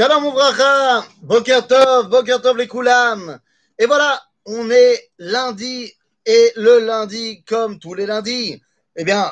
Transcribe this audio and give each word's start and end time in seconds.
Shalom 0.00 0.24
Ouvracha, 0.24 1.04
Boker 1.20 1.66
Tov, 1.66 2.08
Boker 2.08 2.40
Tov 2.40 2.56
les 2.56 2.66
Koulam. 2.66 3.38
Et 3.78 3.84
voilà, 3.84 4.22
on 4.46 4.70
est 4.70 5.10
lundi 5.18 5.92
et 6.24 6.52
le 6.56 6.78
lundi, 6.78 7.44
comme 7.44 7.78
tous 7.78 7.92
les 7.92 8.06
lundis, 8.06 8.62
eh 8.96 9.04
bien, 9.04 9.30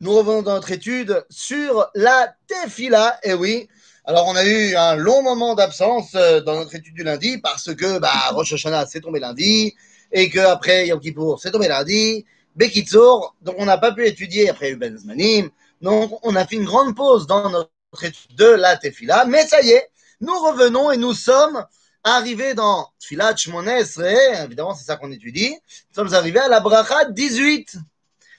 nous 0.00 0.12
revenons 0.14 0.42
dans 0.42 0.52
notre 0.52 0.70
étude 0.70 1.24
sur 1.30 1.88
la 1.94 2.30
Tefila. 2.46 3.20
Et 3.22 3.32
oui, 3.32 3.70
alors 4.04 4.26
on 4.28 4.36
a 4.36 4.44
eu 4.44 4.76
un 4.76 4.96
long 4.96 5.22
moment 5.22 5.54
d'absence 5.54 6.14
euh, 6.14 6.42
dans 6.42 6.56
notre 6.56 6.74
étude 6.74 6.92
du 6.92 7.04
lundi 7.04 7.38
parce 7.38 7.74
que 7.74 7.98
bah, 7.98 8.32
Rosh 8.32 8.52
Hashanah 8.52 8.84
c'est 8.84 9.00
tombé 9.00 9.18
lundi 9.18 9.74
et 10.12 10.28
que 10.28 10.40
après 10.40 10.88
Yom 10.88 11.00
Kippour 11.00 11.40
c'est 11.40 11.52
tombé 11.52 11.68
lundi. 11.68 12.26
Bekitsour, 12.54 13.34
donc 13.40 13.54
on 13.56 13.64
n'a 13.64 13.78
pas 13.78 13.92
pu 13.92 14.06
étudier 14.06 14.50
après 14.50 14.74
Ben 14.74 14.94
Zmanim. 14.94 15.48
Donc 15.80 16.18
on 16.22 16.36
a 16.36 16.46
fait 16.46 16.56
une 16.56 16.66
grande 16.66 16.94
pause 16.94 17.26
dans 17.26 17.48
notre 17.48 17.70
étude 18.02 18.36
de 18.36 18.44
la 18.44 18.76
Tefila, 18.76 19.24
mais 19.24 19.46
ça 19.46 19.62
y 19.62 19.70
est, 19.70 19.88
nous 20.22 20.38
revenons 20.38 20.92
et 20.92 20.96
nous 20.96 21.14
sommes 21.14 21.66
arrivés 22.04 22.54
dans 22.54 22.88
Tfilat 23.00 23.36
Shmonesre, 23.36 24.44
évidemment 24.44 24.72
c'est 24.74 24.84
ça 24.84 24.96
qu'on 24.96 25.10
étudie, 25.10 25.50
nous 25.50 25.94
sommes 25.94 26.14
arrivés 26.14 26.38
à 26.38 26.48
la 26.48 26.60
bracha 26.60 27.06
18, 27.06 27.76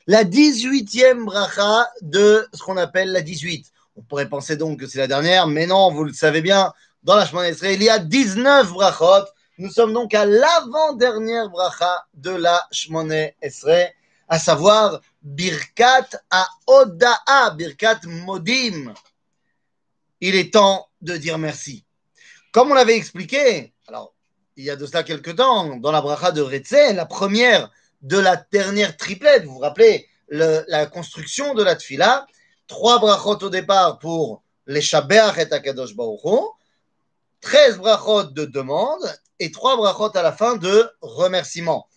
la 0.07 0.23
18e 0.23 1.25
bracha 1.25 1.89
de 2.01 2.47
ce 2.53 2.63
qu'on 2.63 2.77
appelle 2.77 3.11
la 3.11 3.21
18. 3.21 3.69
On 3.97 4.01
pourrait 4.01 4.29
penser 4.29 4.55
donc 4.55 4.79
que 4.79 4.87
c'est 4.87 4.99
la 4.99 5.07
dernière, 5.07 5.45
mais 5.45 5.67
non, 5.67 5.91
vous 5.91 6.05
le 6.05 6.13
savez 6.13 6.41
bien, 6.41 6.73
dans 7.03 7.15
la 7.15 7.25
Shmonesre, 7.25 7.65
il 7.65 7.83
y 7.83 7.89
a 7.89 7.99
19 7.99 8.71
brachot, 8.71 9.27
nous 9.57 9.69
sommes 9.69 9.93
donc 9.93 10.13
à 10.13 10.25
l'avant-dernière 10.25 11.49
bracha 11.49 12.05
de 12.13 12.31
la 12.31 12.65
Shmonesre, 12.71 13.91
à 14.29 14.39
savoir 14.39 15.01
Birkat 15.21 16.07
à 16.31 17.49
Birkat 17.51 17.99
Modim. 18.05 18.93
Il 20.21 20.35
est 20.35 20.53
temps 20.53 20.87
de 21.03 21.17
dire 21.17 21.37
merci. 21.37 21.85
Comme 22.51 22.71
on 22.71 22.73
l'avait 22.73 22.95
expliqué, 22.95 23.73
alors 23.87 24.13
il 24.55 24.63
y 24.63 24.69
a 24.69 24.75
de 24.75 24.85
cela 24.85 25.03
quelques 25.03 25.35
temps, 25.35 25.77
dans 25.77 25.91
la 25.91 26.01
bracha 26.01 26.31
de 26.31 26.41
Retzé, 26.41 26.93
la 26.93 27.05
première 27.05 27.71
de 28.01 28.17
la 28.17 28.43
dernière 28.51 28.95
triplette, 28.97 29.45
vous 29.45 29.53
vous 29.53 29.59
rappelez 29.59 30.07
le, 30.27 30.63
la 30.67 30.85
construction 30.85 31.53
de 31.53 31.63
la 31.63 31.75
tfila, 31.75 32.27
trois 32.67 32.99
brachot 32.99 33.37
au 33.43 33.49
départ 33.49 33.99
pour 33.99 34.43
les 34.67 34.81
Shabeach 34.81 35.37
et 35.37 35.53
Akadosh 35.53 35.95
Baruch 35.95 36.21
13 37.41 37.77
brachot 37.77 38.23
de 38.23 38.45
demande 38.45 39.03
et 39.39 39.51
trois 39.51 39.75
brachot 39.75 40.15
à 40.15 40.21
la 40.21 40.31
fin 40.31 40.55
de 40.55 40.89
remerciement. 41.01 41.87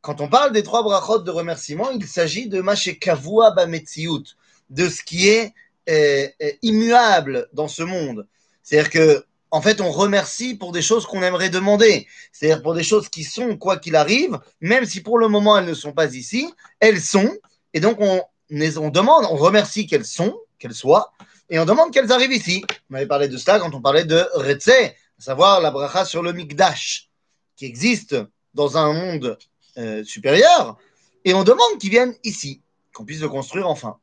Quand 0.00 0.20
on 0.20 0.28
parle 0.28 0.52
des 0.52 0.62
trois 0.62 0.82
brachot 0.82 1.18
de 1.18 1.30
remerciement, 1.30 1.90
il 1.90 2.06
s'agit 2.06 2.48
de 2.48 2.60
Mashekavua 2.60 3.52
Bametziut, 3.52 4.24
de 4.70 4.88
ce 4.88 5.02
qui 5.02 5.28
est 5.28 5.52
euh, 5.88 6.26
euh, 6.42 6.52
immuable 6.62 7.48
dans 7.52 7.68
ce 7.68 7.82
monde. 7.82 8.26
C'est-à-dire 8.70 8.90
que, 8.90 9.24
en 9.50 9.60
fait, 9.60 9.80
on 9.80 9.90
remercie 9.90 10.54
pour 10.54 10.70
des 10.70 10.80
choses 10.80 11.04
qu'on 11.04 11.24
aimerait 11.24 11.50
demander. 11.50 12.06
C'est-à-dire 12.30 12.62
pour 12.62 12.72
des 12.72 12.84
choses 12.84 13.08
qui 13.08 13.24
sont, 13.24 13.56
quoi 13.56 13.78
qu'il 13.78 13.96
arrive, 13.96 14.38
même 14.60 14.84
si 14.84 15.00
pour 15.00 15.18
le 15.18 15.26
moment 15.26 15.58
elles 15.58 15.64
ne 15.64 15.74
sont 15.74 15.92
pas 15.92 16.14
ici, 16.14 16.48
elles 16.78 17.00
sont. 17.00 17.36
Et 17.74 17.80
donc, 17.80 17.96
on, 17.98 18.22
on 18.52 18.90
demande, 18.90 19.26
on 19.28 19.34
remercie 19.34 19.88
qu'elles 19.88 20.04
sont, 20.04 20.38
qu'elles 20.60 20.74
soient, 20.74 21.12
et 21.48 21.58
on 21.58 21.64
demande 21.64 21.92
qu'elles 21.92 22.12
arrivent 22.12 22.32
ici. 22.32 22.64
On 22.92 22.94
avait 22.94 23.08
parlé 23.08 23.26
de 23.26 23.36
cela 23.36 23.58
quand 23.58 23.74
on 23.74 23.80
parlait 23.80 24.04
de 24.04 24.24
Retse, 24.34 24.68
à 24.68 24.92
savoir 25.18 25.60
la 25.60 25.72
bracha 25.72 26.04
sur 26.04 26.22
le 26.22 26.32
Mikdash, 26.32 27.08
qui 27.56 27.64
existe 27.64 28.14
dans 28.54 28.78
un 28.78 28.92
monde 28.92 29.36
euh, 29.78 30.04
supérieur, 30.04 30.78
et 31.24 31.34
on 31.34 31.42
demande 31.42 31.76
qu'ils 31.80 31.90
viennent 31.90 32.14
ici, 32.22 32.62
qu'on 32.94 33.04
puisse 33.04 33.20
le 33.20 33.28
construire 33.28 33.68
enfin. 33.68 33.96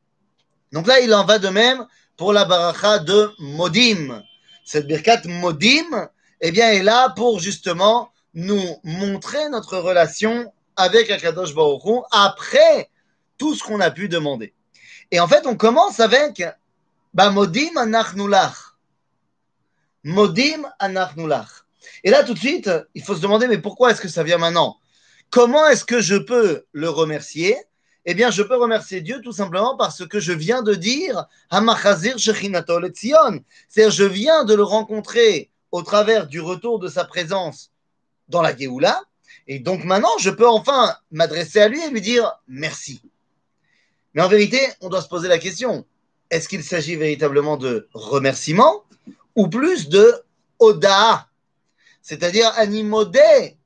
Donc 0.74 0.88
là, 0.88 1.00
il 1.00 1.14
en 1.14 1.24
va 1.24 1.40
de 1.40 1.48
même 1.48 1.88
pour 2.18 2.34
la 2.34 2.44
baracha 2.44 3.00
de 3.00 3.31
Modim. 3.40 4.24
Cette 4.68 4.86
birkat 4.86 5.22
Modim, 5.23 6.10
eh 6.42 6.52
bien, 6.52 6.70
est 6.72 6.84
là 6.84 7.14
pour 7.16 7.40
justement 7.40 8.12
nous 8.34 8.62
montrer 8.84 9.47
notre 9.47 9.78
relation 9.78 10.52
avec 10.75 11.09
Akadosh 11.09 11.56
Baruch 11.56 12.03
après 12.12 12.90
tout 13.38 13.56
ce 13.56 13.64
qu'on 13.64 13.80
a 13.80 13.91
pu 13.91 14.09
demander. 14.09 14.53
Et 15.12 15.22
en 15.22 15.28
fait, 15.30 15.47
on 15.47 15.56
commence 15.56 16.02
avec 16.02 16.44
bah, 17.14 17.30
Modim 17.30 17.78
anachnulach. 17.78 18.75
Modim 20.03 20.70
anachnulach. 20.80 21.66
Et 22.03 22.09
là, 22.09 22.25
tout 22.25 22.34
de 22.34 22.40
suite, 22.40 22.70
il 22.94 23.02
faut 23.02 23.16
se 23.16 23.22
demander, 23.22 23.47
mais 23.47 23.59
pourquoi 23.59 23.91
est-ce 23.91 24.02
que 24.02 24.09
ça 24.09 24.24
vient 24.24 24.38
maintenant? 24.38 24.75
Comment 25.30 25.66
est-ce 25.68 25.86
que 25.86 26.02
je 26.02 26.18
peux 26.18 26.66
le 26.74 26.90
remercier? 26.90 27.56
Eh 28.09 28.13
bien, 28.13 28.31
je 28.31 28.41
peux 28.41 28.56
remercier 28.56 29.01
Dieu 29.01 29.19
tout 29.22 29.34
simplement 29.34 29.75
parce 29.75 30.07
que 30.07 30.22
je 30.22 30.31
viens 30.31 30.63
de 30.63 30.73
dire 30.75 31.25
Hamachazir 31.50 32.18
Shechinato 32.18 32.79
Tzion. 32.88 33.44
C'est-à-dire, 33.68 33.91
je 33.91 34.06
viens 34.06 34.45
de 34.45 34.53
le 34.53 34.63
rencontrer 34.63 35.51
au 35.73 35.81
travers 35.81 36.25
du 36.25 36.40
retour 36.40 36.79
de 36.79 36.88
sa 36.88 37.03
présence 37.03 37.73
dans 38.29 38.41
la 38.41 38.56
Géoula. 38.56 39.03
Et 39.46 39.59
donc 39.59 39.84
maintenant, 39.84 40.17
je 40.19 40.29
peux 40.29 40.47
enfin 40.47 40.96
m'adresser 41.12 41.59
à 41.59 41.67
lui 41.67 41.84
et 41.84 41.90
lui 41.90 42.00
dire 42.00 42.31
merci. 42.47 43.01
Mais 44.13 44.22
en 44.22 44.29
vérité, 44.29 44.59
on 44.79 44.88
doit 44.88 45.01
se 45.01 45.09
poser 45.09 45.28
la 45.28 45.38
question 45.38 45.85
est-ce 46.29 46.47
qu'il 46.47 46.63
s'agit 46.63 46.96
véritablement 46.96 47.57
de 47.57 47.90
remerciement 47.94 48.85
ou 49.35 49.50
plus 49.50 49.90
de 49.90 50.13
oda, 50.59 51.28
c'est-à-dire 52.01 52.51
animodé 52.56 53.57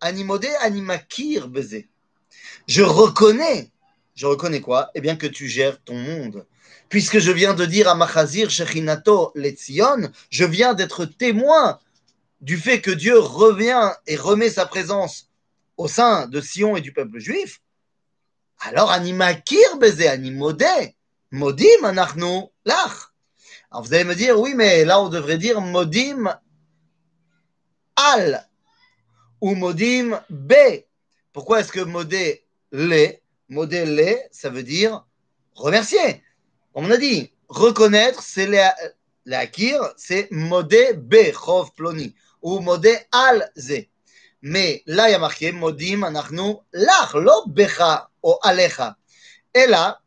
Animodé, 0.00 0.48
animakir 0.60 1.48
baiser. 1.48 1.89
Je 2.66 2.82
reconnais, 2.82 3.70
je 4.14 4.26
reconnais 4.26 4.60
quoi? 4.60 4.90
Eh 4.94 5.00
bien 5.00 5.16
que 5.16 5.26
tu 5.26 5.48
gères 5.48 5.82
ton 5.82 5.96
monde. 5.96 6.46
Puisque 6.88 7.18
je 7.18 7.30
viens 7.30 7.54
de 7.54 7.64
dire 7.64 7.88
à 7.88 7.94
Machazir 7.94 8.50
Shechinato 8.50 9.32
Letzion, 9.34 10.10
je 10.28 10.44
viens 10.44 10.74
d'être 10.74 11.04
témoin 11.04 11.78
du 12.40 12.56
fait 12.56 12.80
que 12.80 12.90
Dieu 12.90 13.18
revient 13.18 13.92
et 14.06 14.16
remet 14.16 14.50
sa 14.50 14.66
présence 14.66 15.28
au 15.76 15.88
sein 15.88 16.26
de 16.26 16.40
Sion 16.40 16.76
et 16.76 16.80
du 16.80 16.92
peuple 16.92 17.18
juif. 17.18 17.60
Alors 18.60 18.90
animakir 18.90 19.78
baiser, 19.78 20.08
animodé, 20.08 20.96
modim 21.30 21.84
anachnu 21.84 22.44
lach. 22.64 23.12
Alors 23.70 23.84
vous 23.84 23.94
allez 23.94 24.04
me 24.04 24.14
dire, 24.14 24.38
oui, 24.38 24.54
mais 24.54 24.84
là 24.84 25.00
on 25.00 25.08
devrait 25.08 25.38
dire 25.38 25.60
modim 25.60 26.38
al 27.96 28.46
ou 29.40 29.54
modim 29.54 30.20
B. 30.28 30.52
Pourquoi 31.32 31.60
est-ce 31.60 31.72
que 31.72 31.80
modé 31.80 32.44
le, 32.72 33.08
modé 33.48 33.84
le, 33.84 34.16
ça 34.30 34.50
veut 34.50 34.62
dire 34.62 35.06
remercier. 35.54 36.22
On 36.74 36.90
a 36.90 36.96
dit, 36.96 37.32
reconnaître, 37.48 38.22
c'est 38.22 38.48
l'akir, 39.26 39.80
c'est 39.96 40.30
modé 40.30 40.94
B, 40.94 41.16
chov 41.32 41.72
ploni, 41.74 42.14
ou 42.42 42.60
modé 42.60 42.96
al 43.12 43.50
ze. 43.56 43.86
Mais 44.42 44.82
là, 44.86 45.08
il 45.08 45.12
y 45.12 45.14
a 45.14 45.18
marqué 45.18 45.52
modim 45.52 46.02
anachnu 46.02 46.56
lach, 46.72 47.14
lo 47.14 47.44
becha 47.46 48.10
ou 48.22 48.34
alecha. 48.42 48.96
Et 49.54 49.66
là, 49.66 50.00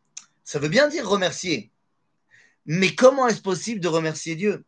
ça 0.43 0.57
veut 0.57 0.69
bien 0.69 0.87
dire 0.87 1.07
remercier. 1.07 1.71
Mais 2.65 2.95
comment 2.95 3.27
est-ce 3.27 3.41
possible 3.41 3.79
de 3.79 3.87
remercier 3.87 4.35
Dieu? 4.35 4.63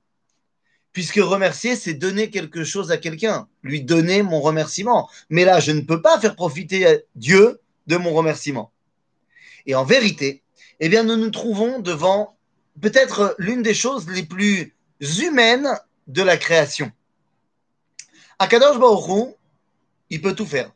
Puisque 0.91 1.15
remercier, 1.15 1.75
c'est 1.75 1.93
donner 1.93 2.29
quelque 2.29 2.63
chose 2.63 2.91
à 2.91 2.97
quelqu'un, 2.97 3.47
lui 3.63 3.81
donner 3.81 4.21
mon 4.21 4.39
remerciement. 4.39 5.09
Mais 5.29 5.43
là, 5.45 5.59
je 5.59 5.71
ne 5.71 5.81
peux 5.81 6.01
pas 6.01 6.19
faire 6.19 6.35
profiter 6.35 7.05
Dieu 7.15 7.59
de 7.87 7.97
mon 7.97 8.13
remerciement. 8.13 8.71
Et 9.65 9.75
en 9.75 9.83
vérité, 9.83 10.43
eh 10.79 10.89
bien, 10.89 11.03
nous 11.03 11.17
nous 11.17 11.31
trouvons 11.31 11.79
devant 11.79 12.37
peut-être 12.81 13.35
l'une 13.37 13.61
des 13.61 13.73
choses 13.73 14.07
les 14.09 14.23
plus 14.23 14.75
humaines 15.19 15.69
de 16.07 16.21
la 16.21 16.37
création. 16.37 16.91
Akadosh 18.39 18.79
Baruch 18.79 19.35
il 20.09 20.21
peut 20.21 20.35
tout 20.35 20.45
faire. 20.45 20.71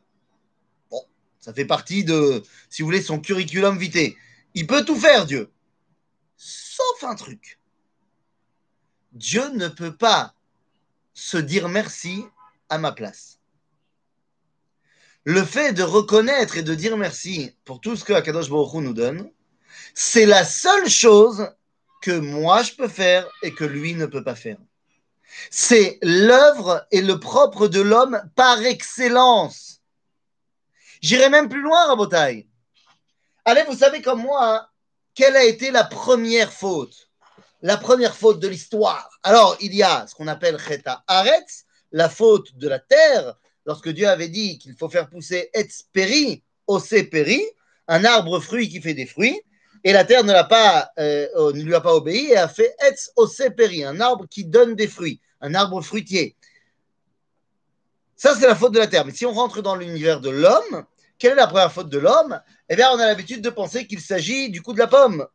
Bon, 0.90 1.02
ça 1.38 1.54
fait 1.54 1.64
partie 1.64 2.04
de, 2.04 2.42
si 2.68 2.82
vous 2.82 2.86
voulez, 2.86 3.02
son 3.02 3.20
curriculum 3.20 3.78
vitae. 3.78 4.16
Il 4.54 4.66
peut 4.66 4.84
tout 4.84 4.96
faire, 4.96 5.26
Dieu. 5.26 5.50
Sauf 6.36 7.04
un 7.04 7.14
truc. 7.14 7.58
Dieu 9.12 9.48
ne 9.50 9.68
peut 9.68 9.94
pas 9.94 10.34
se 11.14 11.36
dire 11.36 11.68
merci 11.68 12.24
à 12.68 12.78
ma 12.78 12.92
place. 12.92 13.39
Le 15.24 15.44
fait 15.44 15.72
de 15.72 15.82
reconnaître 15.82 16.56
et 16.56 16.62
de 16.62 16.74
dire 16.74 16.96
merci 16.96 17.54
pour 17.64 17.80
tout 17.80 17.94
ce 17.94 18.04
que 18.04 18.12
Akadosh 18.14 18.48
Baruch 18.48 18.72
Hu 18.74 18.78
nous 18.78 18.94
donne, 18.94 19.30
c'est 19.94 20.26
la 20.26 20.44
seule 20.44 20.88
chose 20.88 21.48
que 22.00 22.18
moi 22.18 22.62
je 22.62 22.72
peux 22.72 22.88
faire 22.88 23.28
et 23.42 23.52
que 23.52 23.64
lui 23.64 23.94
ne 23.94 24.06
peut 24.06 24.24
pas 24.24 24.34
faire. 24.34 24.56
C'est 25.50 25.98
l'œuvre 26.02 26.86
et 26.90 27.02
le 27.02 27.20
propre 27.20 27.68
de 27.68 27.80
l'homme 27.80 28.20
par 28.34 28.60
excellence. 28.62 29.80
J'irai 31.02 31.28
même 31.28 31.48
plus 31.48 31.62
loin, 31.62 31.86
Rabotai. 31.86 32.48
Allez, 33.44 33.62
vous 33.64 33.76
savez 33.76 34.02
comme 34.02 34.22
moi, 34.22 34.68
quelle 35.14 35.36
a 35.36 35.44
été 35.44 35.70
la 35.70 35.84
première 35.84 36.52
faute? 36.52 37.08
La 37.62 37.76
première 37.76 38.16
faute 38.16 38.40
de 38.40 38.48
l'histoire. 38.48 39.10
Alors, 39.22 39.56
il 39.60 39.74
y 39.74 39.82
a 39.82 40.06
ce 40.06 40.14
qu'on 40.14 40.28
appelle 40.28 40.58
Cheta 40.58 41.04
Aretz, 41.06 41.64
la 41.92 42.08
faute 42.08 42.56
de 42.56 42.68
la 42.68 42.78
terre, 42.78 43.34
lorsque 43.70 43.88
Dieu 43.90 44.08
avait 44.08 44.28
dit 44.28 44.58
qu'il 44.58 44.74
faut 44.74 44.88
faire 44.88 45.08
pousser 45.08 45.48
Etz 45.54 45.84
Peri, 45.92 46.42
Ose 46.66 46.88
Peri, 47.08 47.40
un 47.86 48.04
arbre 48.04 48.40
fruit 48.40 48.68
qui 48.68 48.80
fait 48.80 48.94
des 48.94 49.06
fruits. 49.06 49.40
Et 49.84 49.92
la 49.92 50.04
terre 50.04 50.24
ne, 50.24 50.32
l'a 50.32 50.42
pas, 50.42 50.90
euh, 50.98 51.52
ne 51.52 51.62
lui 51.62 51.72
a 51.72 51.80
pas 51.80 51.94
obéi 51.94 52.32
et 52.32 52.36
a 52.36 52.48
fait 52.48 52.74
Etz 52.84 53.12
Oseperi, 53.14 53.84
un 53.84 54.00
arbre 54.00 54.26
qui 54.28 54.44
donne 54.44 54.74
des 54.74 54.88
fruits, 54.88 55.20
un 55.40 55.54
arbre 55.54 55.80
fruitier. 55.82 56.34
Ça, 58.16 58.34
c'est 58.34 58.48
la 58.48 58.56
faute 58.56 58.74
de 58.74 58.80
la 58.80 58.88
terre. 58.88 59.06
Mais 59.06 59.12
si 59.12 59.24
on 59.24 59.32
rentre 59.32 59.62
dans 59.62 59.76
l'univers 59.76 60.20
de 60.20 60.30
l'homme, 60.30 60.84
quelle 61.16 61.32
est 61.32 61.36
la 61.36 61.46
première 61.46 61.72
faute 61.72 61.88
de 61.88 61.98
l'homme? 61.98 62.40
Eh 62.68 62.74
bien, 62.74 62.90
on 62.90 62.98
a 62.98 63.06
l'habitude 63.06 63.40
de 63.40 63.50
penser 63.50 63.86
qu'il 63.86 64.00
s'agit 64.00 64.50
du 64.50 64.62
coup 64.62 64.72
de 64.72 64.80
la 64.80 64.88
pomme. 64.88 65.28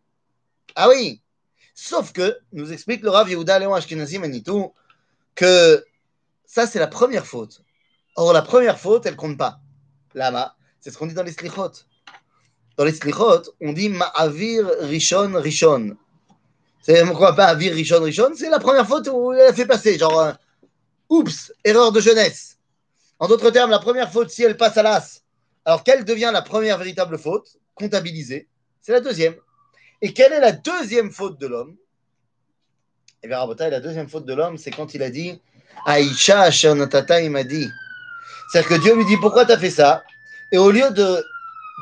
Ah 0.76 0.90
oui 0.90 1.22
Sauf 1.74 2.12
que, 2.12 2.38
nous 2.52 2.74
explique 2.74 3.02
le 3.02 3.12
Rav 3.12 3.30
Yehuda 3.30 3.60
Léon 3.60 3.74
Ashkenazi 3.74 4.20
Manitou, 4.20 4.74
que 5.36 5.86
ça, 6.46 6.68
c'est 6.68 6.80
la 6.80 6.88
première 6.88 7.26
faute. 7.26 7.65
Or, 8.16 8.34
la 8.34 8.42
première 8.42 8.80
faute, 8.80 9.06
elle 9.06 9.16
compte 9.16 9.38
pas. 9.38 9.60
Lama, 10.14 10.56
c'est 10.80 10.92
ce 10.92 10.98
qu'on 10.98 11.08
dit 11.08 11.14
dans 11.14 11.24
les 11.24 11.34
slichot. 11.34 11.72
Dans 12.78 12.86
les 12.86 12.94
slichot, 12.94 13.42
on 13.62 13.74
dit 13.74 13.90
Ma'avir 13.90 14.66
Rishon 14.82 15.34
Rishon. 15.36 15.98
C'est 16.82 17.04
pourquoi 17.06 17.36
pas 17.36 17.48
Avir 17.48 17.74
Rishon 17.74 18.02
Rishon? 18.02 18.32
C'est 18.36 18.50
la 18.50 18.60
première 18.60 18.88
faute 18.88 19.10
où 19.12 19.34
elle 19.34 19.50
a 19.50 19.54
fait 19.54 19.66
passer, 19.66 19.98
genre, 19.98 20.20
euh, 20.20 20.32
oups, 21.10 21.52
erreur 21.64 21.92
de 21.92 22.00
jeunesse. 22.00 22.58
En 23.20 23.28
d'autres 23.28 23.52
termes, 23.52 23.72
la 23.72 23.80
première 23.80 24.12
faute, 24.12 24.30
si 24.30 24.44
elle 24.44 24.56
passe 24.56 24.78
à 24.78 24.84
l'as, 24.84 25.22
alors 25.66 25.84
quelle 25.84 26.06
devient 26.06 26.30
la 26.32 26.42
première 26.42 26.78
véritable 26.78 27.18
faute 27.18 27.58
comptabilisée? 27.74 28.48
C'est 28.82 28.92
la 28.92 29.02
deuxième. 29.02 29.36
Et 30.02 30.14
quelle 30.14 30.32
est 30.32 30.40
la 30.40 30.52
deuxième 30.52 31.12
faute 31.12 31.40
de 31.40 31.48
l'homme? 31.48 31.76
Eh 33.24 33.28
bien, 33.28 33.40
la 33.58 33.80
deuxième 33.80 34.08
faute 34.08 34.26
de 34.26 34.34
l'homme, 34.34 34.58
c'est 34.58 34.70
quand 34.70 34.94
il 34.94 35.02
a 35.02 35.10
dit 35.10 35.42
Aïcha 35.86 36.76
Natata, 36.76 37.22
il 37.22 37.32
m'a 37.32 37.44
dit. 37.44 37.68
C'est-à-dire 38.52 38.70
que 38.70 38.82
Dieu 38.82 38.96
lui 38.96 39.06
dit 39.06 39.18
Pourquoi 39.18 39.46
tu 39.46 39.52
as 39.52 39.58
fait 39.58 39.70
ça? 39.70 40.04
Et 40.52 40.58
au 40.58 40.72
lieu 40.72 40.90
de 40.92 41.24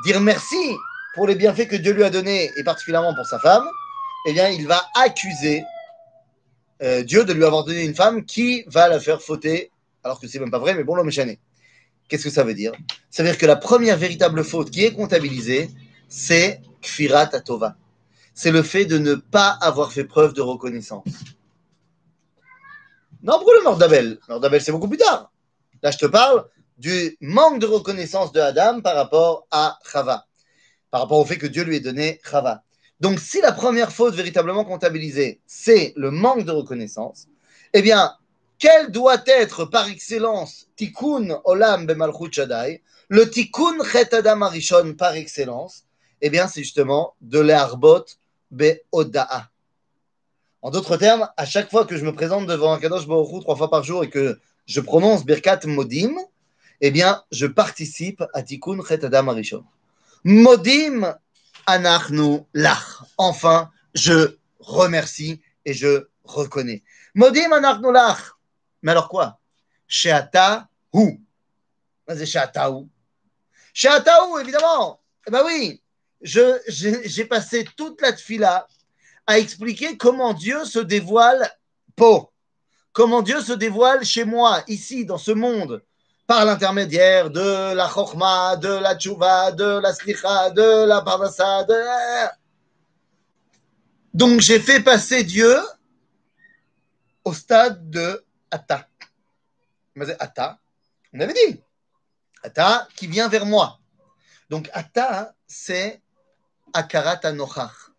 dire 0.05 0.19
merci 0.19 0.75
pour 1.15 1.27
les 1.27 1.35
bienfaits 1.35 1.67
que 1.67 1.75
Dieu 1.75 1.93
lui 1.93 2.03
a 2.03 2.09
donnés, 2.09 2.51
et 2.55 2.63
particulièrement 2.63 3.13
pour 3.13 3.25
sa 3.25 3.39
femme, 3.39 3.63
eh 4.25 4.33
bien, 4.33 4.49
il 4.49 4.67
va 4.67 4.81
accuser 4.95 5.63
euh, 6.81 7.03
Dieu 7.03 7.23
de 7.25 7.33
lui 7.33 7.45
avoir 7.45 7.63
donné 7.63 7.83
une 7.83 7.93
femme 7.93 8.25
qui 8.25 8.63
va 8.67 8.87
la 8.87 8.99
faire 8.99 9.21
fauter, 9.21 9.71
alors 10.03 10.19
que 10.19 10.27
c'est 10.27 10.39
même 10.39 10.51
pas 10.51 10.59
vrai, 10.59 10.73
mais 10.73 10.83
bon, 10.83 10.95
l'homme 10.95 11.09
est. 11.09 11.39
Qu'est-ce 12.07 12.23
que 12.23 12.29
ça 12.29 12.43
veut 12.43 12.53
dire? 12.53 12.71
Ça 13.09 13.23
veut 13.23 13.29
dire 13.29 13.37
que 13.37 13.45
la 13.45 13.55
première 13.55 13.97
véritable 13.97 14.43
faute 14.43 14.71
qui 14.71 14.83
est 14.83 14.93
comptabilisée, 14.93 15.69
c'est 16.09 16.61
Kfirat 16.81 17.29
Atova 17.33 17.75
c'est 18.33 18.51
le 18.51 18.63
fait 18.63 18.85
de 18.85 18.97
ne 18.97 19.15
pas 19.15 19.57
avoir 19.61 19.91
fait 19.91 20.03
preuve 20.03 20.33
de 20.33 20.41
reconnaissance. 20.41 21.05
Non, 23.21 23.39
pour 23.39 23.53
le 23.53 23.63
mort 23.63 23.77
d'Abel. 23.77 24.19
Mort 24.27 24.39
d'Abel, 24.39 24.61
c'est 24.61 24.71
beaucoup 24.71 24.87
plus 24.87 24.97
tard. 24.97 25.31
Là, 25.83 25.91
je 25.91 25.97
te 25.97 26.05
parle 26.05 26.45
du 26.77 27.17
manque 27.19 27.59
de 27.59 27.65
reconnaissance 27.65 28.31
de 28.31 28.39
Adam 28.39 28.79
par 28.79 28.95
rapport 28.95 29.45
à 29.51 29.77
Chava, 29.91 30.25
par 30.89 31.01
rapport 31.01 31.19
au 31.19 31.25
fait 31.25 31.37
que 31.37 31.45
Dieu 31.45 31.63
lui 31.63 31.75
ait 31.75 31.81
donné 31.81 32.21
Chava. 32.23 32.63
Donc, 33.01 33.19
si 33.19 33.41
la 33.41 33.51
première 33.51 33.91
faute 33.91 34.15
véritablement 34.15 34.63
comptabilisée, 34.63 35.41
c'est 35.45 35.91
le 35.97 36.09
manque 36.09 36.45
de 36.45 36.51
reconnaissance, 36.51 37.27
eh 37.73 37.81
bien, 37.81 38.13
quel 38.59 38.91
doit 38.91 39.21
être 39.25 39.65
par 39.65 39.89
excellence 39.89 40.67
Tikkun 40.77 41.41
Olam 41.43 41.85
Bemalchut 41.85 42.31
Shaddai, 42.31 42.81
le 43.09 43.29
Tikkun 43.29 43.83
Chet 43.83 44.15
Adam 44.15 44.41
Arishon 44.43 44.93
par 44.93 45.15
excellence 45.15 45.83
Eh 46.21 46.29
bien, 46.29 46.47
c'est 46.47 46.63
justement 46.63 47.15
de 47.19 47.39
l'arbot 47.39 48.05
Be'oda'a. 48.51 49.49
En 50.61 50.71
d'autres 50.71 50.95
termes, 50.95 51.27
à 51.35 51.43
chaque 51.45 51.69
fois 51.69 51.85
que 51.85 51.97
je 51.97 52.05
me 52.05 52.13
présente 52.13 52.47
devant 52.47 52.71
un 52.71 52.79
Kadosh 52.79 53.05
Baruch 53.05 53.41
trois 53.41 53.57
fois 53.57 53.69
par 53.69 53.83
jour 53.83 54.05
et 54.05 54.09
que 54.09 54.39
je 54.65 54.81
prononce 54.81 55.25
Birkat 55.25 55.61
Modim, 55.65 56.15
eh 56.81 56.91
bien, 56.91 57.23
je 57.31 57.45
participe 57.45 58.23
à 58.33 58.43
Tikkun 58.43 58.81
Chet 58.87 59.05
Adam 59.05 59.29
Arishon. 59.29 59.63
Modim 60.23 61.15
Anachnu 61.65 62.41
Lach. 62.53 63.03
Enfin, 63.17 63.71
je 63.93 64.37
remercie 64.59 65.41
et 65.65 65.73
je 65.73 66.07
reconnais. 66.23 66.83
Modim 67.15 67.51
Anachnu 67.51 67.91
Lach. 67.91 68.33
Mais 68.81 68.91
alors 68.91 69.09
quoi? 69.09 69.39
Sheata 69.87 70.67
Hu. 70.93 71.19
C'est 72.07 72.27
évidemment. 74.41 74.99
Eh 75.25 75.31
bien 75.31 75.45
oui, 75.45 75.81
j'ai 76.21 77.25
passé 77.25 77.65
toute 77.77 78.01
la 78.01 78.11
tfila 78.11 78.67
à 79.25 79.39
expliquer 79.39 79.95
comment 79.97 80.33
Dieu 80.33 80.65
se 80.65 80.79
dévoile 80.79 81.49
pour, 81.95 82.32
comment 82.93 83.21
Dieu 83.21 83.41
se 83.41 83.53
dévoile 83.53 84.05
chez 84.05 84.23
moi, 84.23 84.63
ici, 84.67 85.05
dans 85.05 85.17
ce 85.17 85.31
monde, 85.31 85.83
par 86.25 86.45
l'intermédiaire 86.45 87.29
de 87.29 87.73
la 87.73 87.89
chokma, 87.89 88.55
de 88.55 88.69
la 88.69 88.95
tchouva, 88.95 89.51
de 89.51 89.79
la 89.79 89.93
slicha, 89.93 90.51
de 90.51 90.85
la 90.85 91.01
parnassa, 91.01 91.63
de... 91.65 91.75
Donc 94.13 94.39
j'ai 94.39 94.59
fait 94.59 94.79
passer 94.79 95.23
Dieu 95.23 95.57
au 97.25 97.33
stade 97.33 97.89
de 97.89 98.23
Atta. 98.51 98.87
Atta, 100.19 100.59
on 101.13 101.19
avait 101.19 101.33
dit. 101.33 101.61
Atta 102.43 102.87
qui 102.95 103.07
vient 103.07 103.27
vers 103.27 103.45
moi. 103.45 103.79
Donc 104.49 104.69
Atta, 104.73 105.33
c'est 105.47 106.01
akarat 106.73 107.19
anochach, 107.23 107.91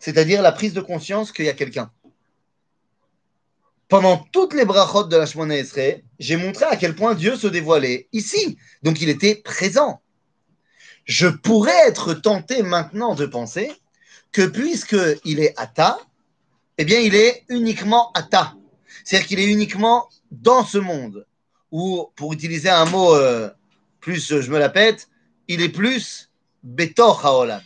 c'est-à-dire 0.00 0.42
la 0.42 0.52
prise 0.52 0.74
de 0.74 0.80
conscience 0.80 1.32
qu'il 1.32 1.44
y 1.44 1.48
a 1.48 1.52
quelqu'un. 1.52 1.90
Pendant 3.94 4.16
toutes 4.32 4.54
les 4.54 4.64
brachot 4.64 5.04
de 5.04 5.16
la 5.16 5.24
Shemona 5.24 5.56
Esrei, 5.56 6.02
j'ai 6.18 6.36
montré 6.36 6.64
à 6.64 6.74
quel 6.74 6.96
point 6.96 7.14
Dieu 7.14 7.36
se 7.36 7.46
dévoilait 7.46 8.08
ici. 8.12 8.58
Donc 8.82 9.00
il 9.00 9.08
était 9.08 9.36
présent. 9.36 10.02
Je 11.04 11.28
pourrais 11.28 11.86
être 11.86 12.12
tenté 12.12 12.64
maintenant 12.64 13.14
de 13.14 13.24
penser 13.24 13.70
que 14.32 14.46
puisqu'il 14.48 15.38
est 15.38 15.54
Ata, 15.56 16.00
eh 16.76 16.84
bien 16.84 16.98
il 16.98 17.14
est 17.14 17.44
uniquement 17.48 18.10
Ata. 18.14 18.54
C'est-à-dire 19.04 19.28
qu'il 19.28 19.38
est 19.38 19.46
uniquement 19.46 20.08
dans 20.32 20.64
ce 20.64 20.78
monde. 20.78 21.24
Ou 21.70 22.08
pour 22.16 22.32
utiliser 22.32 22.70
un 22.70 22.86
mot 22.86 23.14
euh, 23.14 23.48
plus, 24.00 24.40
je 24.40 24.50
me 24.50 24.58
la 24.58 24.70
pète, 24.70 25.08
il 25.46 25.62
est 25.62 25.68
plus 25.68 26.32
Betor 26.64 27.24
Haolam 27.24 27.62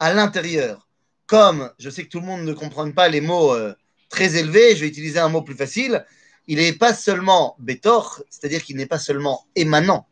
à 0.00 0.12
l'intérieur. 0.12 0.88
Comme 1.28 1.70
je 1.78 1.88
sais 1.88 2.02
que 2.02 2.08
tout 2.08 2.18
le 2.18 2.26
monde 2.26 2.42
ne 2.42 2.52
comprend 2.52 2.90
pas 2.90 3.08
les 3.08 3.20
mots 3.20 3.54
euh, 3.54 3.76
très 4.12 4.36
élevés, 4.36 4.76
je 4.76 4.82
vais 4.82 4.88
utiliser 4.88 5.18
un 5.18 5.30
mot 5.30 5.42
plus 5.42 5.56
facile. 5.56 6.04
Il 6.46 6.58
n'est 6.58 6.74
pas 6.74 6.94
seulement 6.94 7.56
bétor, 7.58 8.22
c'est-à-dire 8.30 8.62
qu'il 8.62 8.76
n'est 8.76 8.86
pas 8.86 8.98
seulement 8.98 9.46
émanant. 9.56 10.06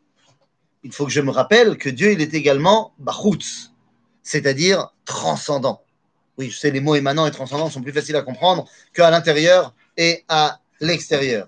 Il 0.83 0.91
faut 0.91 1.05
que 1.05 1.11
je 1.11 1.21
me 1.21 1.29
rappelle 1.29 1.77
que 1.77 1.89
Dieu, 1.89 2.11
il 2.11 2.21
est 2.21 2.33
également 2.33 2.93
bachutz, 2.97 3.71
c'est-à-dire 4.23 4.93
transcendant. 5.05 5.83
Oui, 6.37 6.49
je 6.49 6.57
sais, 6.57 6.71
les 6.71 6.81
mots 6.81 6.95
émanant 6.95 7.27
et 7.27 7.31
transcendant 7.31 7.69
sont 7.69 7.83
plus 7.83 7.93
faciles 7.93 8.15
à 8.15 8.23
comprendre 8.23 8.67
qu'à 8.93 9.11
l'intérieur 9.11 9.75
et 9.95 10.25
à 10.27 10.59
l'extérieur. 10.79 11.47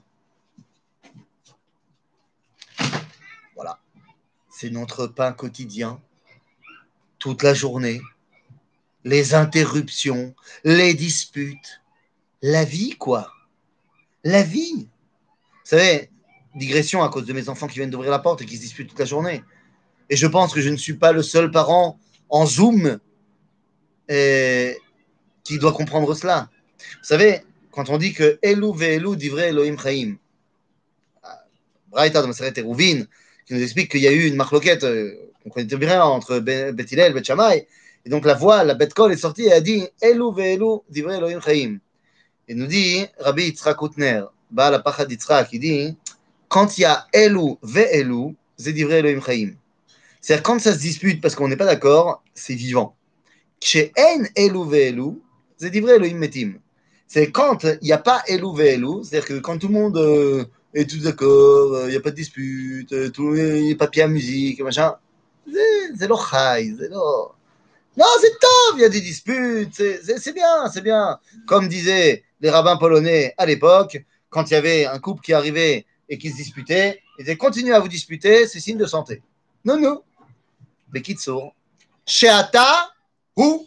Voilà. 3.56 3.80
C'est 4.52 4.70
notre 4.70 5.08
pain 5.08 5.32
quotidien, 5.32 6.00
toute 7.18 7.42
la 7.42 7.56
journée, 7.56 8.00
les 9.04 9.34
interruptions, 9.34 10.36
les 10.64 10.94
disputes. 10.94 11.83
La 12.44 12.66
vie, 12.66 12.98
quoi. 12.98 13.32
La 14.26 14.44
vie. 14.44 14.76
Vous 14.76 15.70
savez, 15.70 16.10
digression 16.56 17.02
à 17.02 17.08
cause 17.08 17.26
de 17.26 17.32
mes 17.32 17.48
enfants 17.48 17.68
qui 17.68 17.76
viennent 17.76 17.90
d'ouvrir 17.90 18.12
la 18.12 18.20
porte 18.20 18.42
et 18.42 18.46
qui 18.46 18.58
se 18.58 18.62
disputent 18.62 18.90
toute 18.90 19.00
la 19.00 19.06
journée. 19.06 19.42
Et 20.10 20.18
je 20.18 20.28
pense 20.28 20.54
que 20.54 20.60
je 20.60 20.68
ne 20.68 20.76
suis 20.76 20.96
pas 20.96 21.14
le 21.14 21.24
seul 21.24 21.52
parent 21.52 21.98
en 22.28 22.46
Zoom 22.46 23.00
qui 24.10 25.58
doit 25.58 25.72
comprendre 25.72 26.14
cela. 26.16 26.50
Vous 26.80 27.08
savez, 27.08 27.44
quand 27.72 27.90
on 27.90 27.98
dit 27.98 28.12
que 28.12 28.38
Elou 28.42 28.74
ve'elou 28.74 29.16
divrei 29.16 29.48
Elohim 29.48 29.78
Chaim, 29.78 30.18
Braïta 31.92 32.22
de 32.22 32.28
Maseret 32.28 32.60
Rouvin, 32.62 33.06
qui 33.46 33.54
nous 33.54 33.64
explique 33.64 33.90
qu'il 33.90 34.02
y 34.02 34.08
a 34.08 34.12
eu 34.12 34.28
une 34.28 34.36
marloquette 34.36 34.84
euh, 34.84 35.14
qu'on 35.44 35.50
connaît 35.50 35.78
bien 35.78 36.04
entre 36.04 36.40
Bet 36.40 36.74
Hillel 36.92 37.12
et 37.12 37.22
Bet 37.22 37.68
et 38.06 38.10
donc 38.10 38.26
la 38.26 38.34
voix, 38.34 38.66
la 38.66 38.76
col 38.88 39.14
est 39.14 39.18
sortie 39.18 39.44
et 39.44 39.54
a 39.54 39.62
dit 39.62 39.88
Elou 40.02 40.34
ve'elu 40.34 40.82
divrei 40.90 41.16
Elohim 41.16 41.40
chaim. 41.40 41.80
Et 42.48 42.56
nous 42.56 42.68
dit 42.68 43.06
Rabbi 43.20 43.44
Yitzhak 43.44 43.82
Utner, 43.82 44.24
Baal 44.52 44.84
dit 45.08 45.98
quand 46.54 46.78
il 46.78 46.82
y 46.82 46.86
a 46.86 47.08
Elou 47.12 47.58
ve'elu, 47.64 48.36
c'est 48.58 48.74
divrei 48.74 49.00
Elohim 49.00 49.22
chaim. 49.26 49.56
C'est-à-dire 50.22 50.44
quand 50.44 50.60
ça 50.60 50.74
se 50.74 50.78
dispute 50.78 51.20
parce 51.20 51.34
qu'on 51.34 51.48
n'est 51.48 51.58
pas 51.58 51.66
d'accord, 51.66 52.22
c'est 52.36 52.54
vivant. 52.54 52.96
Chez 53.60 53.92
En 53.98 54.24
Elou 54.36 54.64
ve'elu, 54.64 55.20
c'est 55.58 55.72
divrei 55.72 55.96
Elohim 55.96 56.18
metim. 56.18 56.60
C'est 57.08 57.32
quand 57.32 57.64
il 57.64 57.86
n'y 57.86 57.92
a 57.92 57.98
pas 57.98 58.22
Elou 58.28 58.54
ve'elu, 58.54 59.04
c'est-à-dire 59.04 59.28
que 59.28 59.40
quand 59.40 59.58
tout 59.58 59.68
le 59.68 59.74
monde 59.74 59.98
euh, 59.98 60.46
est 60.76 60.88
tout 60.88 61.00
d'accord, 61.00 61.74
euh, 61.74 61.86
il 61.88 61.90
n'y 61.90 61.98
a 61.98 62.02
pas 62.02 62.12
de 62.12 62.18
dispute, 62.18 62.94
euh, 62.94 63.10
il 63.18 63.64
n'y 63.64 63.72
a 63.72 63.76
pas 63.76 63.88
de 63.88 64.08
musique, 64.08 64.62
machin, 64.62 64.96
c'est 65.48 66.08
le 66.08 66.16
chai, 66.16 66.76
c'est. 66.78 66.90
Non, 67.96 68.06
c'est 68.22 68.40
top, 68.40 68.76
il 68.76 68.82
y 68.82 68.86
a 68.86 68.90
des 68.90 69.02
disputes, 69.02 69.74
c'est 69.76 70.34
bien, 70.34 70.68
c'est 70.72 70.82
bien. 70.82 71.20
Comme 71.48 71.68
disaient 71.68 72.24
les 72.44 72.50
rabbins 72.50 72.76
polonais 72.76 73.34
à 73.38 73.46
l'époque, 73.46 74.04
quand 74.30 74.52
il 74.52 74.54
y 74.54 74.58
avait 74.58 74.86
un 74.86 75.00
couple 75.00 75.22
qui 75.22 75.34
arrivait 75.34 75.86
et 76.10 76.18
qui 76.18 76.30
se 76.30 76.36
disputait, 76.36 77.02
ils 77.18 77.24
disaient 77.24 77.38
continuez 77.38 77.74
à 77.74 77.80
vous 77.80 77.88
disputer, 77.88 78.48
c'est 78.48 78.60
signe 78.60 78.78
de 78.78 78.86
santé. 78.86 79.24
Non, 79.64 79.80
non. 79.80 80.04
Mais 80.92 81.02
Kitsour, 81.02 81.56
Sheata 82.06 82.92
ou 83.38 83.66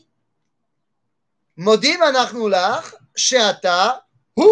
Modim 1.56 2.02
anachnu 2.02 2.50
lach, 2.50 2.95
sheata, 3.14 4.06
hu. 4.37 4.45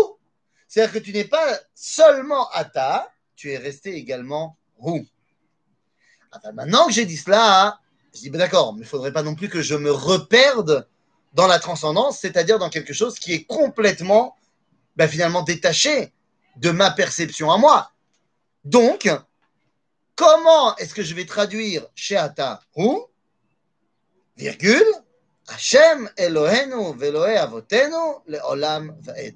C'est-à-dire 0.66 0.94
que 0.94 0.98
tu 1.04 1.12
n'es 1.12 1.24
pas 1.24 1.58
seulement 1.74 2.48
ata, 2.52 3.12
tu 3.36 3.52
es 3.52 3.58
resté 3.58 3.94
également 3.94 4.56
hu. 4.82 5.06
Enfin, 6.32 6.52
maintenant 6.52 6.86
que 6.86 6.94
j'ai 6.94 7.04
dit 7.04 7.18
cela, 7.18 7.78
je 8.14 8.20
dis, 8.20 8.30
ben 8.30 8.38
d'accord, 8.38 8.72
mais 8.72 8.80
il 8.80 8.84
ne 8.84 8.88
faudrait 8.88 9.12
pas 9.12 9.22
non 9.22 9.34
plus 9.34 9.50
que 9.50 9.60
je 9.60 9.74
me 9.74 9.92
reperde 9.92 10.88
dans 11.34 11.46
la 11.46 11.58
transcendance, 11.58 12.20
c'est-à-dire 12.20 12.58
dans 12.58 12.70
quelque 12.70 12.92
chose 12.92 13.18
qui 13.18 13.32
est 13.32 13.44
complètement, 13.44 14.36
ben, 14.96 15.08
finalement, 15.08 15.42
détaché 15.42 16.12
de 16.56 16.70
ma 16.70 16.90
perception 16.90 17.50
à 17.50 17.58
moi. 17.58 17.90
Donc, 18.64 19.10
comment 20.14 20.76
est-ce 20.76 20.94
que 20.94 21.02
je 21.02 21.14
vais 21.14 21.26
traduire 21.26 21.86
Sheata 21.94 22.60
Hu 22.76 22.88
Virgule 24.36 24.86
Hashem 25.48 26.08
Elohenu 26.16 26.96
velohe 26.96 27.36
avotenu 27.36 28.22
leolam 28.26 28.96
vaed. 29.00 29.34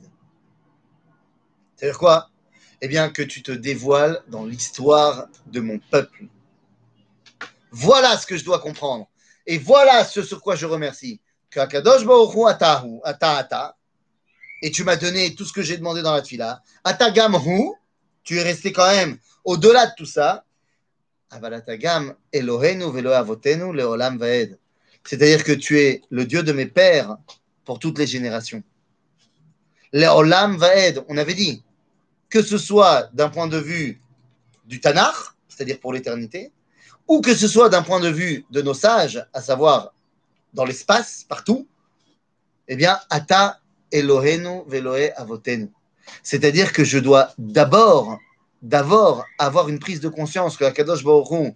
C'est-à-dire 1.76 1.99
quoi? 1.99 2.31
Eh 2.81 2.88
bien, 2.88 3.11
que 3.11 3.23
tu 3.23 3.43
te 3.43 3.52
dévoiles 3.52 4.23
dans 4.28 4.45
l'histoire 4.45 5.26
de 5.47 5.61
mon 5.61 5.78
peuple. 5.90 6.25
Voilà 7.71 8.17
ce 8.17 8.26
que 8.26 8.37
je 8.37 8.45
dois 8.45 8.61
comprendre. 8.61 9.09
Et 9.47 9.59
voilà 9.59 10.05
ce 10.05 10.23
sur 10.23 10.40
quoi 10.40 10.57
je 10.57 10.67
remercie. 10.67 11.21
Et 14.61 14.71
tu 14.71 14.85
m'as 14.85 14.97
donné 14.97 15.35
tout 15.35 15.45
ce 15.45 15.52
que 15.52 15.62
j'ai 15.62 15.76
demandé 15.76 16.02
dans 16.02 16.14
la 16.14 16.23
fila. 16.23 16.62
Atagam 16.85 17.35
hu, 17.35 17.71
tu 18.23 18.38
es 18.38 18.43
resté 18.43 18.73
quand 18.73 18.88
même 18.88 19.19
au-delà 19.45 19.87
de 19.87 19.93
tout 19.97 20.07
ça. 20.07 20.45
Velo 21.31 22.61
leolam 23.73 24.19
vaed. 24.19 24.59
C'est-à-dire 25.05 25.45
que 25.45 25.52
tu 25.52 25.78
es 25.78 26.02
le 26.11 26.26
Dieu 26.26 26.43
de 26.43 26.52
mes 26.52 26.67
pères 26.67 27.17
pour 27.64 27.78
toutes 27.78 27.99
les 27.99 28.07
générations. 28.07 28.62
Leolam 29.93 30.57
vaed, 30.57 31.02
on 31.09 31.17
avait 31.17 31.35
dit, 31.35 31.62
que 32.28 32.43
ce 32.43 32.59
soit 32.59 33.09
d'un 33.14 33.31
point 33.31 33.47
de 33.47 33.59
vue 33.59 34.02
du 34.67 34.81
Tanakh, 34.81 35.14
c'est-à-dire 35.49 35.81
pour 35.81 35.93
l'éternité, 35.93 36.52
ou 37.07 37.23
que 37.23 37.35
ce 37.35 37.49
soit 37.49 37.71
d'un 37.71 37.83
point 37.83 38.00
de 38.00 38.11
vue 38.11 38.45
de 38.50 38.61
nos 38.61 38.75
sages, 38.75 39.26
à 39.33 39.40
savoir 39.40 39.95
dans 40.55 40.64
l'espace, 40.64 41.25
partout, 41.28 41.67
eh 42.69 42.76
bien, 42.76 42.99
Ata 43.11 43.61
Elohenu 43.90 44.62
veloe 44.67 45.12
avotenu. 45.17 45.71
C'est-à-dire 46.23 46.73
que 46.73 46.85
je 46.85 46.99
dois 46.99 47.33
d'abord, 47.38 48.19
d'abord 48.62 49.25
avoir 49.38 49.69
une 49.69 49.78
prise 49.78 50.00
de 50.00 50.09
conscience 50.09 50.57
que 50.57 50.64
la 50.64 50.73
Kadosh 50.73 51.05
Baruch 51.05 51.55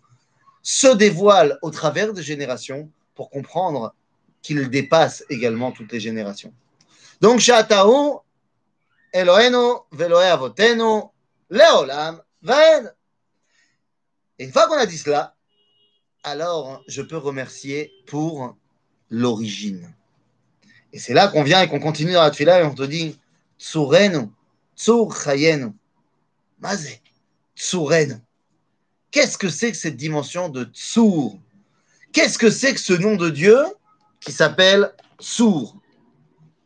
se 0.62 0.94
dévoile 0.94 1.58
au 1.62 1.70
travers 1.70 2.12
des 2.12 2.22
générations 2.22 2.90
pour 3.14 3.30
comprendre 3.30 3.94
qu'il 4.40 4.68
dépasse 4.70 5.24
également 5.28 5.72
toutes 5.72 5.92
les 5.92 6.00
générations. 6.00 6.52
Donc, 7.20 7.40
Shatahu 7.40 8.18
Elohenu 9.12 9.80
veloe 9.92 10.18
avotenu 10.18 11.02
leolam 11.50 12.22
vaed. 12.42 12.94
Et 14.38 14.44
une 14.44 14.52
fois 14.52 14.66
qu'on 14.66 14.78
a 14.78 14.86
dit 14.86 14.98
cela, 14.98 15.34
alors 16.24 16.82
je 16.88 17.02
peux 17.02 17.16
remercier 17.18 17.92
pour 18.06 18.56
l'origine. 19.12 19.94
Et 20.92 20.98
c'est 20.98 21.12
là 21.14 21.28
qu'on 21.28 21.42
vient 21.42 21.60
et 21.62 21.68
qu'on 21.68 21.78
continue 21.78 22.14
dans 22.14 22.22
la 22.22 22.30
tefila 22.30 22.60
et 22.60 22.64
on 22.64 22.74
te 22.74 22.82
dit 22.82 23.18
Tsurenu, 23.58 24.28
Tsur 24.76 25.14
Chayenu. 25.14 25.72
Mazé, 26.58 27.00
Tsurenu. 27.54 28.16
Qu'est-ce 29.10 29.36
que 29.36 29.50
c'est 29.50 29.70
que 29.70 29.76
cette 29.76 29.96
dimension 29.96 30.48
de 30.48 30.64
Tsur? 30.64 31.38
Qu'est-ce 32.12 32.38
que 32.38 32.50
c'est 32.50 32.74
que 32.74 32.80
ce 32.80 32.94
nom 32.94 33.16
de 33.16 33.30
Dieu 33.30 33.58
qui 34.20 34.32
s'appelle 34.32 34.92
Tsur? 35.20 35.76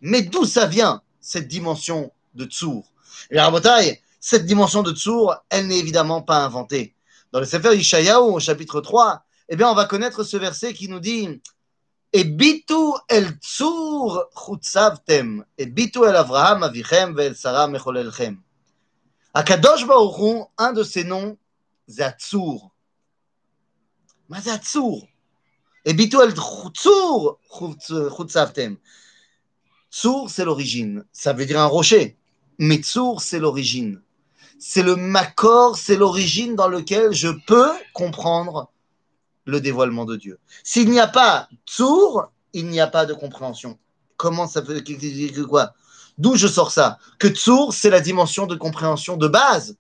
Mais 0.01 0.23
d'où 0.23 0.45
ça 0.45 0.67
vient, 0.67 1.03
cette 1.21 1.49
dimension 1.49 2.13
de 2.35 2.45
Tsur? 2.45 2.83
Et 3.31 3.35
la 3.35 3.51
bataille, 3.51 4.01
cette 4.21 4.47
dimension 4.47 4.83
de 4.85 4.93
Tsur, 4.93 5.37
elle 5.51 5.67
n'est 5.67 5.79
évidemment 5.79 6.23
pas 6.23 6.45
inventée. 6.45 6.95
Dans 7.33 7.41
le 7.41 7.47
Sefer 7.47 7.77
Yishayahu, 7.77 8.35
au 8.35 8.39
chapitre 8.39 8.81
3, 8.81 9.25
eh 9.49 9.57
bien, 9.57 9.69
on 9.69 9.75
va 9.75 9.85
connaître 9.85 10.23
ce 10.23 10.37
verset 10.37 10.75
qui 10.75 10.89
nous 10.89 11.01
dit 11.01 11.41
Et 12.13 12.25
bitu 12.25 12.95
el 13.09 13.39
tsur 13.41 14.29
chutzavtem, 14.35 15.45
et 15.59 15.67
bitu 15.67 16.05
el 16.05 16.17
Avraham 16.17 16.63
avichem 16.63 17.15
ve 17.15 17.27
el 17.27 17.37
Sarah 17.37 17.69
mecholelchem. 17.69 18.39
Akadosh 19.35 19.87
Baruch 19.87 20.19
Hu, 20.19 20.45
un 20.57 20.73
de 20.73 20.83
ses 20.83 21.05
noms. 21.05 21.37
Mais 24.29 24.41
c'est 24.43 24.51
Atzur. 24.51 25.07
Et 25.85 25.95
bitu 25.95 26.17
el 26.21 26.33
tsur 26.33 27.39
chutzavtem. 28.17 28.77
Tsur, 29.91 30.29
c'est 30.29 30.45
l'origine. 30.45 31.05
Ça 31.13 31.33
veut 31.33 31.47
dire 31.47 31.61
un 31.61 31.67
rocher. 31.67 32.17
Mais 32.59 32.81
c'est 32.83 33.39
l'origine. 33.39 34.03
C'est 34.59 34.83
le 34.83 34.97
makor, 34.97 35.77
c'est 35.77 35.97
l'origine 35.97 36.57
dans 36.57 36.69
lequel 36.69 37.13
je 37.13 37.29
peux 37.47 37.73
comprendre 37.93 38.71
le 39.47 39.61
dévoilement 39.61 40.05
de 40.05 40.17
Dieu. 40.17 40.39
S'il 40.63 40.91
n'y 40.91 41.01
a 41.01 41.07
pas 41.07 41.49
Tsour, 41.67 42.33
il 42.53 42.69
n'y 42.69 42.81
a 42.81 42.87
pas 42.87 43.07
de 43.07 43.15
compréhension. 43.15 43.79
Comment 44.17 44.47
ça 44.47 44.63
fait 44.63 44.83
quoi? 45.49 45.75
D'où 46.19 46.37
je 46.37 46.47
sors 46.47 46.71
ça? 46.71 46.99
Que 47.19 47.29
Tsour, 47.29 47.73
c'est 47.73 47.91
la 47.91 48.01
dimension 48.01 48.47
de 48.47 48.55
compréhension 48.55 49.17
de 49.17 49.29
base, 49.29 49.77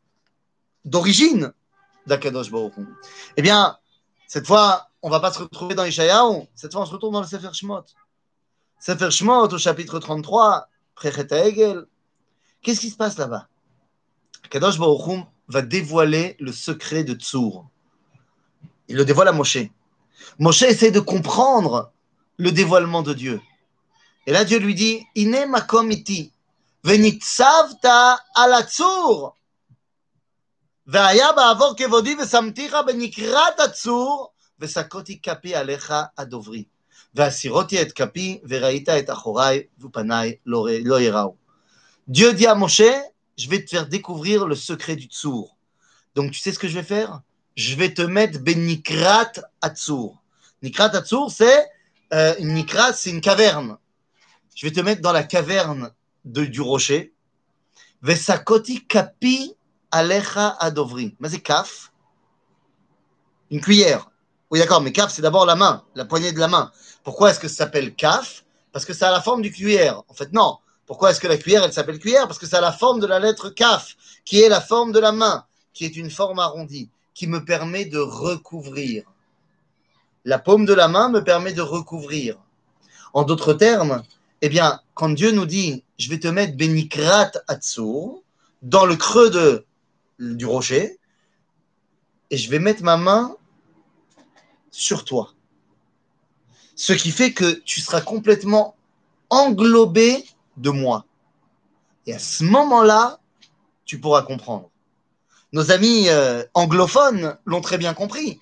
d'origine 0.84 1.52
d'Akadosh 2.06 2.50
Baruch 2.50 2.74
Eh 3.36 3.42
bien, 3.42 3.76
cette 4.28 4.46
fois, 4.46 4.88
on 5.02 5.10
va 5.10 5.20
pas 5.20 5.32
se 5.32 5.40
retrouver 5.40 5.74
dans 5.74 5.84
Ishayahu, 5.84 6.46
cette 6.54 6.72
fois, 6.72 6.82
on 6.82 6.86
se 6.86 6.92
retrouve 6.92 7.12
dans 7.12 7.20
le 7.20 7.26
Sefer 7.26 7.52
Shemot. 7.52 7.84
Sefer 8.78 9.10
Shemot, 9.10 9.48
au 9.48 9.58
chapitre 9.58 9.98
33, 9.98 10.68
Egel. 11.04 11.86
Qu'est-ce 12.62 12.80
qui 12.80 12.90
se 12.90 12.96
passe 12.96 13.16
là-bas? 13.18 13.48
Akadosh 14.44 14.78
Baruch 14.78 15.26
va 15.48 15.62
dévoiler 15.62 16.36
le 16.38 16.52
secret 16.52 17.04
de 17.04 17.14
Tsour. 17.14 17.68
Il 18.87 18.95
le 18.95 19.05
dévoile 19.05 19.27
à 19.27 19.31
Moshe. 19.31 19.57
Moshe 20.39 20.63
essaie 20.63 20.91
de 20.91 20.99
comprendre 20.99 21.91
le 22.37 22.51
dévoilement 22.51 23.01
de 23.01 23.13
Dieu. 23.13 23.41
Et 24.27 24.31
là, 24.31 24.43
Dieu 24.43 24.59
lui 24.59 24.75
dit 24.75 25.05
Ine 25.15 25.45
makom 25.45 25.91
iti, 25.91 26.31
venitzavta 26.83 28.19
alatzur. 28.35 29.33
והיה 30.87 31.31
בעבור 31.31 31.73
כבודי 31.77 32.15
ושמתיך 32.15 32.75
בנקרת 32.87 33.59
הצור, 33.59 34.31
וסקותי 34.59 35.21
כפי 35.21 35.55
עליך 35.55 35.93
הדוברי. 36.17 36.63
והסירותי 37.13 37.81
את 37.81 37.91
כפי, 37.91 38.39
וראית 38.49 38.89
את 38.89 39.09
אחוריי, 39.09 39.63
ופניי 39.79 40.35
לא, 40.45 40.67
לא 40.83 41.01
יראו. 41.01 41.35
Dieu 42.07 42.33
dit 42.33 42.47
à 42.47 42.55
Moshe, 42.55 42.81
je 43.37 43.49
vais 43.49 43.63
te 43.63 43.69
faire 43.69 43.87
découvrir 43.87 44.45
le 44.45 44.55
secret 44.55 44.95
du 44.95 45.05
tsour. 45.05 45.55
Donc 46.15 46.31
tu 46.31 46.39
sais 46.39 46.51
ce 46.51 46.59
que 46.59 46.67
je 46.67 46.73
vais 46.73 46.83
faire 46.83 47.21
Je 47.56 47.74
vais 47.74 47.92
te 47.92 48.02
mettre 48.02 48.38
Benikrat 48.38 49.32
Atsur. 49.62 50.14
Nikrat 50.62 50.94
Atsur, 50.94 51.30
c'est 51.30 51.66
euh, 52.12 52.34
c'est 52.94 53.10
une 53.10 53.20
caverne. 53.20 53.78
Je 54.54 54.66
vais 54.66 54.72
te 54.72 54.80
mettre 54.80 55.02
dans 55.02 55.12
la 55.12 55.24
caverne 55.24 55.90
de, 56.24 56.44
du 56.44 56.60
rocher. 56.60 57.12
Vesakoti 58.02 58.86
Kapi 58.86 59.56
Alecha 59.90 60.56
Adovri. 60.60 61.16
Mais 61.18 61.30
c'est 61.30 61.40
kaf. 61.40 61.92
Une 63.50 63.60
cuillère. 63.60 64.10
Oui, 64.50 64.60
d'accord, 64.60 64.80
mais 64.80 64.92
kaf, 64.92 65.12
c'est 65.12 65.22
d'abord 65.22 65.46
la 65.46 65.56
main, 65.56 65.82
la 65.94 66.04
poignée 66.04 66.32
de 66.32 66.38
la 66.38 66.48
main. 66.48 66.70
Pourquoi 67.02 67.30
est-ce 67.30 67.40
que 67.40 67.48
ça 67.48 67.56
s'appelle 67.56 67.94
kaf? 67.94 68.44
Parce 68.72 68.84
que 68.84 68.92
ça 68.92 69.08
a 69.08 69.12
la 69.12 69.22
forme 69.22 69.42
du 69.42 69.50
cuillère. 69.50 70.02
En 70.08 70.14
fait, 70.14 70.32
non. 70.32 70.58
Pourquoi 70.84 71.10
est-ce 71.10 71.20
que 71.20 71.26
la 71.26 71.36
cuillère, 71.36 71.64
elle 71.64 71.72
s'appelle 71.72 71.98
cuillère? 71.98 72.28
Parce 72.28 72.38
que 72.38 72.46
ça 72.46 72.58
a 72.58 72.60
la 72.60 72.72
forme 72.72 73.00
de 73.00 73.06
la 73.06 73.18
lettre 73.18 73.50
kaf, 73.50 73.96
qui 74.24 74.40
est 74.40 74.48
la 74.48 74.60
forme 74.60 74.92
de 74.92 75.00
la 75.00 75.10
main, 75.10 75.46
qui 75.72 75.84
est 75.84 75.96
une 75.96 76.10
forme 76.10 76.38
arrondie 76.38 76.90
qui 77.16 77.26
me 77.26 77.42
permet 77.42 77.86
de 77.86 77.98
recouvrir. 77.98 79.04
La 80.26 80.38
paume 80.38 80.66
de 80.66 80.74
la 80.74 80.86
main 80.86 81.08
me 81.08 81.24
permet 81.24 81.54
de 81.54 81.62
recouvrir. 81.62 82.36
En 83.14 83.22
d'autres 83.22 83.54
termes, 83.54 84.02
eh 84.42 84.50
bien, 84.50 84.80
quand 84.92 85.08
Dieu 85.08 85.30
nous 85.32 85.46
dit, 85.46 85.82
je 85.98 86.10
vais 86.10 86.20
te 86.20 86.28
mettre 86.28 86.58
Benikrat 86.58 87.32
Atsur, 87.48 88.20
dans 88.60 88.84
le 88.84 88.96
creux 88.96 89.30
de, 89.30 89.64
du 90.18 90.44
rocher, 90.44 90.98
et 92.28 92.36
je 92.36 92.50
vais 92.50 92.58
mettre 92.58 92.82
ma 92.82 92.98
main 92.98 93.34
sur 94.70 95.06
toi. 95.06 95.32
Ce 96.74 96.92
qui 96.92 97.12
fait 97.12 97.32
que 97.32 97.50
tu 97.64 97.80
seras 97.80 98.02
complètement 98.02 98.76
englobé 99.30 100.22
de 100.58 100.68
moi. 100.68 101.06
Et 102.04 102.12
à 102.12 102.18
ce 102.18 102.44
moment-là, 102.44 103.20
tu 103.86 103.98
pourras 103.98 104.20
comprendre. 104.20 104.70
Nos 105.52 105.70
amis 105.70 106.08
euh, 106.08 106.44
anglophones 106.54 107.38
l'ont 107.44 107.60
très 107.60 107.78
bien 107.78 107.94
compris, 107.94 108.40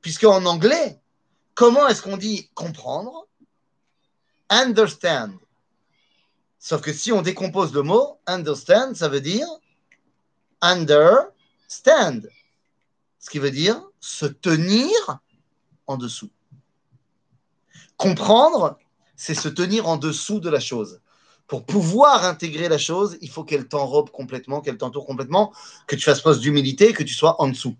puisque 0.00 0.24
en 0.24 0.44
anglais, 0.46 1.00
comment 1.54 1.88
est-ce 1.88 2.02
qu'on 2.02 2.16
dit 2.16 2.48
comprendre? 2.54 3.26
Understand. 4.48 5.32
Sauf 6.58 6.80
que 6.80 6.92
si 6.92 7.12
on 7.12 7.22
décompose 7.22 7.72
le 7.74 7.82
mot, 7.82 8.18
understand, 8.26 8.94
ça 8.94 9.08
veut 9.08 9.20
dire 9.20 9.46
understand, 10.60 12.22
ce 13.18 13.30
qui 13.30 13.38
veut 13.38 13.50
dire 13.50 13.82
se 14.00 14.26
tenir 14.26 14.90
en 15.86 15.96
dessous. 15.96 16.30
Comprendre, 17.96 18.78
c'est 19.16 19.34
se 19.34 19.48
tenir 19.48 19.88
en 19.88 19.96
dessous 19.96 20.40
de 20.40 20.50
la 20.50 20.60
chose. 20.60 21.00
Pour 21.46 21.64
pouvoir 21.64 22.24
intégrer 22.24 22.68
la 22.68 22.78
chose, 22.78 23.18
il 23.20 23.30
faut 23.30 23.44
qu'elle 23.44 23.68
t'enrobe 23.68 24.10
complètement, 24.10 24.60
qu'elle 24.60 24.78
t'entoure 24.78 25.06
complètement, 25.06 25.52
que 25.86 25.94
tu 25.94 26.02
fasses 26.02 26.20
preuve 26.20 26.40
d'humilité, 26.40 26.92
que 26.92 27.04
tu 27.04 27.14
sois 27.14 27.40
en 27.40 27.48
dessous. 27.48 27.76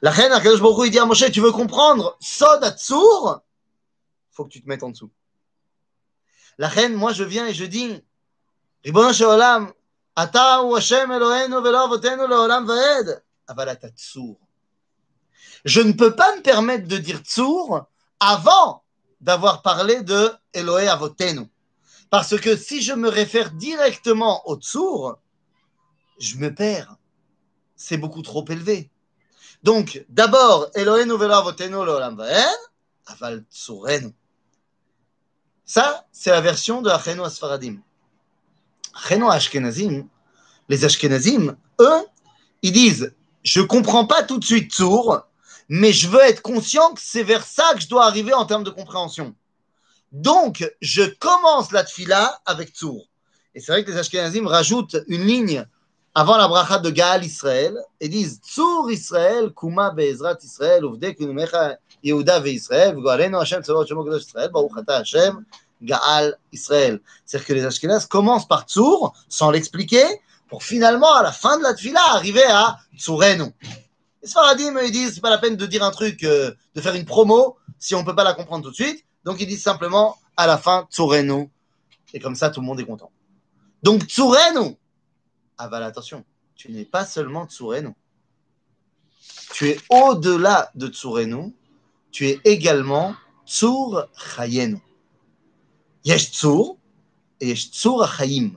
La 0.00 0.10
reine 0.10 0.32
Akadosh 0.32 0.60
Baruch 0.60 0.90
dit 0.90 0.98
à 0.98 1.04
Moshe, 1.04 1.30
tu 1.30 1.40
veux 1.40 1.52
comprendre 1.52 2.16
Sod 2.20 2.64
Atzur 2.64 3.42
faut 4.32 4.44
que 4.44 4.50
tu 4.50 4.62
te 4.62 4.68
mettes 4.68 4.82
en 4.82 4.90
dessous. 4.90 5.10
La 6.58 6.68
reine, 6.68 6.94
moi 6.94 7.12
je 7.12 7.24
viens 7.24 7.46
et 7.46 7.54
je 7.54 7.64
dis, 7.64 8.02
Ribono 8.84 9.12
Shalom, 9.12 9.72
Ata 10.16 10.64
ou 10.64 10.74
Hashem 10.74 11.10
Eloheinu 11.10 11.62
velo 11.62 11.78
avotenu 11.78 12.26
leolam 12.26 12.66
vaed, 12.66 13.22
aval 13.46 13.78
Tzur. 13.96 14.36
Je 15.64 15.80
ne 15.80 15.92
peux 15.92 16.14
pas 16.16 16.36
me 16.36 16.42
permettre 16.42 16.88
de 16.88 16.98
dire 16.98 17.18
Tzur 17.18 17.86
avant 18.18 18.82
d'avoir 19.20 19.62
parlé 19.62 20.02
de 20.02 20.32
Elohe 20.52 20.88
Avotenu. 20.88 21.46
Parce 22.12 22.38
que 22.38 22.56
si 22.56 22.82
je 22.82 22.92
me 22.92 23.08
réfère 23.08 23.52
directement 23.52 24.46
au 24.46 24.56
Tzur, 24.56 25.16
je 26.18 26.36
me 26.36 26.54
perds. 26.54 26.96
C'est 27.74 27.96
beaucoup 27.96 28.20
trop 28.20 28.44
élevé. 28.50 28.90
Donc, 29.62 30.04
d'abord, 30.10 30.68
Elohenu 30.74 31.16
velo 31.16 31.32
avotenu 31.32 31.72
leolam 31.72 32.18
vaed, 32.18 32.58
aval 33.06 33.46
Tzurenu. 33.50 34.12
Ça, 35.64 36.06
c'est 36.12 36.30
la 36.30 36.42
version 36.42 36.82
de 36.82 36.90
Achenu 36.90 37.22
Asfaradim. 37.22 37.80
Achenu 38.92 39.30
Ashkenazim, 39.30 40.06
les 40.68 40.84
Ashkenazim, 40.84 41.56
eux, 41.80 42.06
ils 42.60 42.72
disent 42.72 43.14
Je 43.42 43.62
ne 43.62 43.66
comprends 43.66 44.04
pas 44.04 44.22
tout 44.22 44.38
de 44.38 44.44
suite 44.44 44.70
Tsour, 44.70 45.22
mais 45.70 45.94
je 45.94 46.08
veux 46.08 46.20
être 46.20 46.42
conscient 46.42 46.92
que 46.92 47.00
c'est 47.02 47.22
vers 47.22 47.46
ça 47.46 47.72
que 47.72 47.80
je 47.80 47.88
dois 47.88 48.04
arriver 48.04 48.34
en 48.34 48.44
termes 48.44 48.64
de 48.64 48.70
compréhension. 48.70 49.34
Donc, 50.12 50.70
je 50.82 51.02
commence 51.02 51.72
la 51.72 51.84
tfila 51.84 52.40
avec 52.44 52.70
Tsour. 52.70 53.08
Et 53.54 53.60
c'est 53.60 53.72
vrai 53.72 53.82
que 53.82 53.90
les 53.90 53.96
Ashkenazim 53.96 54.46
rajoutent 54.46 54.98
une 55.08 55.24
ligne 55.24 55.64
avant 56.14 56.36
la 56.36 56.48
bracha 56.48 56.78
de 56.78 56.90
Gaal 56.90 57.24
Israël 57.24 57.78
et 57.98 58.08
disent 58.08 58.40
Tsour 58.44 58.90
Israël, 58.90 59.52
Kuma 59.56 59.90
Be'ezrat 59.90 60.36
Israël, 60.42 60.84
Uvde 60.84 61.14
Kunumecha 61.14 61.78
Yehuda 62.04 62.40
ve'Israël, 62.40 62.94
V'goalenu 62.94 63.36
Hashem 63.36 63.62
Tzavot 63.62 63.86
Shemo 63.86 64.16
Israël, 64.16 64.50
Baruch 64.52 64.76
Ata 64.76 64.98
Hashem, 64.98 65.44
Gaal 65.80 66.36
Israël. 66.52 67.00
C'est-à-dire 67.24 67.46
que 67.46 67.52
les 67.54 67.64
Ashkenaz 67.64 68.06
commencent 68.06 68.48
par 68.48 68.64
Tsour, 68.64 69.14
sans 69.30 69.50
l'expliquer, 69.50 70.04
pour 70.48 70.62
finalement, 70.62 71.14
à 71.14 71.22
la 71.22 71.32
fin 71.32 71.56
de 71.56 71.62
la 71.62 71.72
tfila, 71.72 72.00
arriver 72.10 72.44
à 72.44 72.76
Tsourenu. 72.98 73.44
Les 74.22 74.28
Sfaradim, 74.28 74.78
ils 74.82 74.92
disent, 74.92 75.14
c'est 75.14 75.22
pas 75.22 75.30
la 75.30 75.38
peine 75.38 75.56
de 75.56 75.64
dire 75.64 75.82
un 75.82 75.90
truc, 75.90 76.22
euh, 76.24 76.52
de 76.74 76.80
faire 76.82 76.94
une 76.94 77.06
promo, 77.06 77.56
si 77.78 77.94
on 77.94 78.04
peut 78.04 78.14
pas 78.14 78.24
la 78.24 78.34
comprendre 78.34 78.64
tout 78.64 78.70
de 78.70 78.74
suite. 78.74 79.04
Donc, 79.24 79.40
ils 79.40 79.46
disent 79.46 79.62
simplement, 79.62 80.16
à 80.36 80.46
la 80.46 80.58
fin, 80.58 80.86
Tsourenu. 80.90 81.48
Et 82.12 82.20
comme 82.20 82.34
ça, 82.34 82.50
tout 82.50 82.60
le 82.60 82.66
monde 82.66 82.80
est 82.80 82.84
content. 82.84 83.10
Donc, 83.82 84.04
Tsourenu. 84.04 84.76
Ah, 85.58 85.68
bah, 85.68 85.84
attention, 85.84 86.24
tu 86.54 86.70
n'es 86.70 86.84
pas 86.84 87.04
seulement 87.04 87.46
Tsourenu. 87.46 87.90
Tu 89.54 89.68
es 89.68 89.78
au-delà 89.90 90.70
de 90.74 90.88
Tsourenu. 90.88 91.54
Tu 92.10 92.28
es 92.28 92.40
également 92.44 93.14
Tsur 93.46 94.08
Chayenu. 94.16 94.78
Yesh 96.04 96.32
Tsur 96.32 96.76
et 97.40 97.48
Yesh 97.48 97.70
Tsur 97.70 98.06
Chayim. 98.16 98.52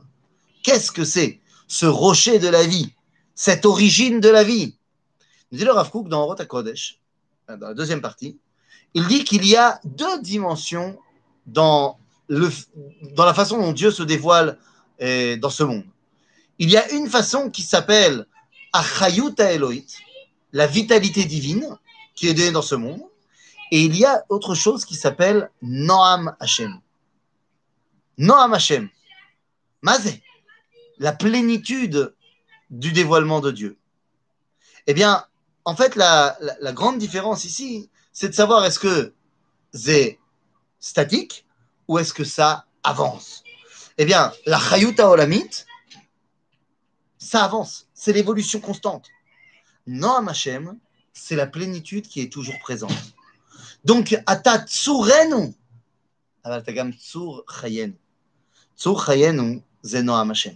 Qu'est-ce 0.63 0.91
que 0.91 1.03
c'est 1.03 1.41
ce 1.67 1.85
rocher 1.85 2.39
de 2.39 2.47
la 2.47 2.63
vie, 2.65 2.93
cette 3.35 3.65
origine 3.65 4.19
de 4.19 4.29
la 4.29 4.43
vie? 4.43 4.77
Nous 5.51 5.59
dit 5.59 5.63
le 5.63 5.71
Rav 5.71 5.91
dans 6.07 6.25
Rota 6.25 6.45
Kodesh, 6.45 7.01
dans 7.47 7.67
la 7.67 7.73
deuxième 7.73 8.01
partie, 8.01 8.39
il 8.93 9.07
dit 9.07 9.23
qu'il 9.23 9.45
y 9.45 9.55
a 9.55 9.79
deux 9.83 10.21
dimensions 10.21 10.97
dans, 11.45 11.97
le, 12.27 12.49
dans 13.13 13.25
la 13.25 13.33
façon 13.33 13.57
dont 13.57 13.73
Dieu 13.73 13.91
se 13.91 14.03
dévoile 14.03 14.57
eh, 14.99 15.37
dans 15.37 15.49
ce 15.49 15.63
monde. 15.63 15.85
Il 16.59 16.69
y 16.69 16.77
a 16.77 16.91
une 16.91 17.09
façon 17.09 17.49
qui 17.49 17.61
s'appelle 17.61 18.25
Achayuta 18.71 19.51
Elohit, 19.51 19.87
la 20.53 20.67
vitalité 20.67 21.25
divine 21.25 21.77
qui 22.15 22.27
est 22.27 22.33
donnée 22.33 22.51
dans 22.51 22.61
ce 22.61 22.75
monde. 22.75 23.01
Et 23.71 23.81
il 23.81 23.97
y 23.97 24.05
a 24.05 24.23
autre 24.29 24.55
chose 24.55 24.85
qui 24.85 24.95
s'appelle 24.95 25.49
Noam 25.61 26.35
Hashem. 26.39 26.79
Noam 28.17 28.53
Hashem. 28.53 28.89
Mazé. 29.81 30.23
La 30.97 31.11
plénitude 31.11 32.15
du 32.69 32.93
dévoilement 32.93 33.41
de 33.41 33.51
Dieu. 33.51 33.77
Eh 34.87 34.93
bien, 34.93 35.25
en 35.65 35.75
fait, 35.75 35.95
la, 35.95 36.37
la 36.61 36.71
grande 36.71 36.99
différence 36.99 37.43
ici, 37.43 37.89
c'est 38.15 38.29
de 38.29 38.33
savoir 38.33 38.63
est-ce 38.63 38.79
que 38.79 39.13
c'est 39.73 40.17
statique 40.79 41.45
ou 41.89 41.99
est-ce 41.99 42.13
que 42.13 42.23
ça 42.23 42.65
avance 42.81 43.43
Eh 43.97 44.05
bien, 44.05 44.31
la 44.45 44.57
Chayuta 44.57 45.09
Olamit, 45.09 45.65
ça 47.17 47.43
avance, 47.43 47.89
c'est 47.93 48.13
l'évolution 48.13 48.61
constante. 48.61 49.09
Non, 49.85 50.25
Hachem, 50.27 50.79
c'est 51.11 51.35
la 51.35 51.45
plénitude 51.45 52.07
qui 52.07 52.21
est 52.21 52.31
toujours 52.31 52.57
présente. 52.59 53.13
Donc, 53.83 54.17
Ata 54.25 54.65
Tsurenu, 54.65 55.53
Avaltagam 56.45 56.93
Tsur 56.93 57.43
Chayenu. 57.49 57.97
Tsur 58.77 59.05
Chayenu, 59.05 59.61
Zeno 59.83 60.13
Hachem. 60.13 60.55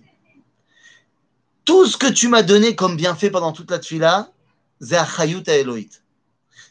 Tout 1.65 1.86
ce 1.86 1.98
que 1.98 2.08
tu 2.08 2.30
m'as 2.30 2.41
donné 2.41 2.74
comme 2.74 2.95
bienfait 2.95 3.30
pendant 3.30 3.52
toute 3.52 3.69
la 3.69 3.80
tfila, 3.80 4.32
c'est 4.80 4.95
Achayuta 4.95 5.58
Elohit. 5.58 6.02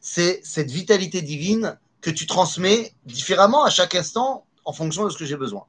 C'est 0.01 0.41
cette 0.45 0.71
vitalité 0.71 1.23
divine 1.23 1.79
que 2.01 2.11
tu 2.11 2.27
transmets 2.27 2.93
différemment 3.05 3.65
à 3.65 3.71
chaque 3.71 3.95
instant 3.95 4.45
en 4.65 4.73
fonction 4.73 5.05
de 5.05 5.11
ce 5.11 5.19
que 5.19 5.25
j'ai 5.25 5.37
besoin. 5.37 5.67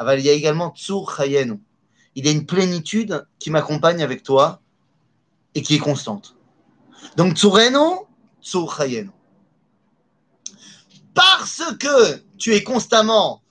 Il 0.00 0.20
y 0.20 0.30
a 0.30 0.32
également 0.32 0.70
tsur 0.74 1.14
chayenu. 1.14 1.60
Il 2.14 2.24
y 2.24 2.28
a 2.28 2.32
une 2.32 2.46
plénitude 2.46 3.26
qui 3.38 3.50
m'accompagne 3.50 4.02
avec 4.02 4.22
toi 4.22 4.60
et 5.54 5.62
qui 5.62 5.74
est 5.74 5.78
constante. 5.78 6.36
Donc 7.16 7.36
tsurenu, 7.36 8.06
tsur 8.42 8.74
chayenu 8.74 9.10
parce 11.14 11.62
que 11.78 12.22
tu 12.38 12.54
es 12.54 12.62
constamment 12.62 13.42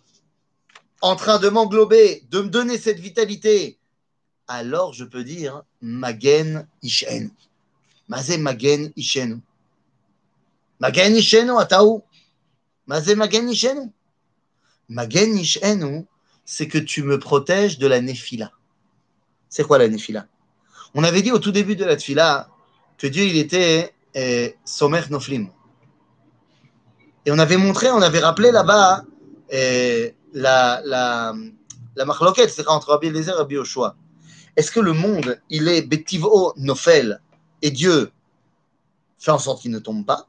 en 1.01 1.15
train 1.15 1.39
de 1.39 1.49
m'englober, 1.49 2.23
de 2.29 2.41
me 2.41 2.49
donner 2.49 2.77
cette 2.77 2.99
vitalité, 2.99 3.77
alors 4.47 4.93
je 4.93 5.05
peux 5.05 5.23
dire 5.23 5.63
Magen 5.81 6.67
Ishen. 6.81 7.31
Mazé 8.07 8.37
Magen 8.37 8.91
Ishen. 8.95 9.41
C'est 16.45 16.67
que 16.67 16.77
tu 16.77 17.03
me 17.03 17.19
protèges 17.19 17.77
de 17.77 17.87
la 17.87 18.01
Néphila. 18.01 18.51
C'est 19.49 19.63
quoi 19.63 19.77
la 19.77 19.87
Néphila 19.87 20.25
On 20.95 21.03
avait 21.03 21.21
dit 21.21 21.31
au 21.31 21.39
tout 21.39 21.51
début 21.51 21.75
de 21.75 21.85
la 21.85 21.95
Tfila 21.95 22.49
que 22.97 23.07
Dieu, 23.07 23.23
il 23.23 23.37
était 23.37 23.93
eh, 24.13 24.55
Somer 24.63 25.01
Noflim. 25.09 25.49
Et 27.25 27.31
on 27.31 27.39
avait 27.39 27.57
montré, 27.57 27.91
on 27.91 28.01
avait 28.01 28.19
rappelé 28.19 28.51
là-bas 28.51 29.03
eh, 29.49 30.15
la, 30.33 30.81
la, 30.85 31.33
la 31.95 32.05
marloquette, 32.05 32.51
c'est 32.51 32.67
entre 32.67 32.89
Rabbi 32.89 33.07
Eliezer 33.07 33.33
et 33.33 33.37
Rabbi 33.37 33.55
Yoshua. 33.55 33.95
Est-ce 34.55 34.71
que 34.71 34.79
le 34.79 34.93
monde, 34.93 35.41
il 35.49 35.67
est 35.67 35.81
Betivo 35.81 36.53
Nofel 36.55 37.21
et 37.61 37.71
Dieu 37.71 38.11
fait 39.17 39.31
en 39.31 39.39
sorte 39.39 39.61
qu'il 39.61 39.71
ne 39.71 39.79
tombe 39.79 40.05
pas? 40.05 40.28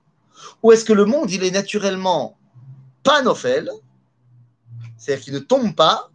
Ou 0.63 0.73
est-ce 0.73 0.85
que 0.85 0.93
le 0.93 1.05
monde, 1.05 1.31
il 1.31 1.45
est 1.45 1.51
naturellement 1.51 2.37
Nofel, 3.25 3.71
c'est-à-dire 4.97 5.25
qu'il 5.25 5.35
ne 5.35 5.39
tombe 5.39 5.75
pas, 5.75 6.11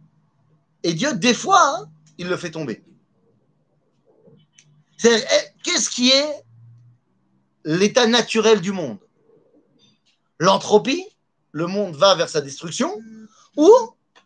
et 0.82 0.94
Dieu, 0.94 1.14
des 1.14 1.34
fois, 1.34 1.60
hein, 1.60 1.90
il 2.18 2.28
le 2.28 2.36
fait 2.36 2.50
tomber 2.50 2.82
eh, 5.04 5.22
qu'est-ce 5.62 5.90
qui 5.90 6.10
est 6.10 6.42
l'état 7.64 8.06
naturel 8.06 8.60
du 8.60 8.72
monde? 8.72 8.98
L'entropie, 10.38 11.04
le 11.52 11.66
monde 11.66 11.96
va 11.96 12.14
vers 12.14 12.28
sa 12.28 12.40
destruction, 12.40 13.00
ou 13.56 13.70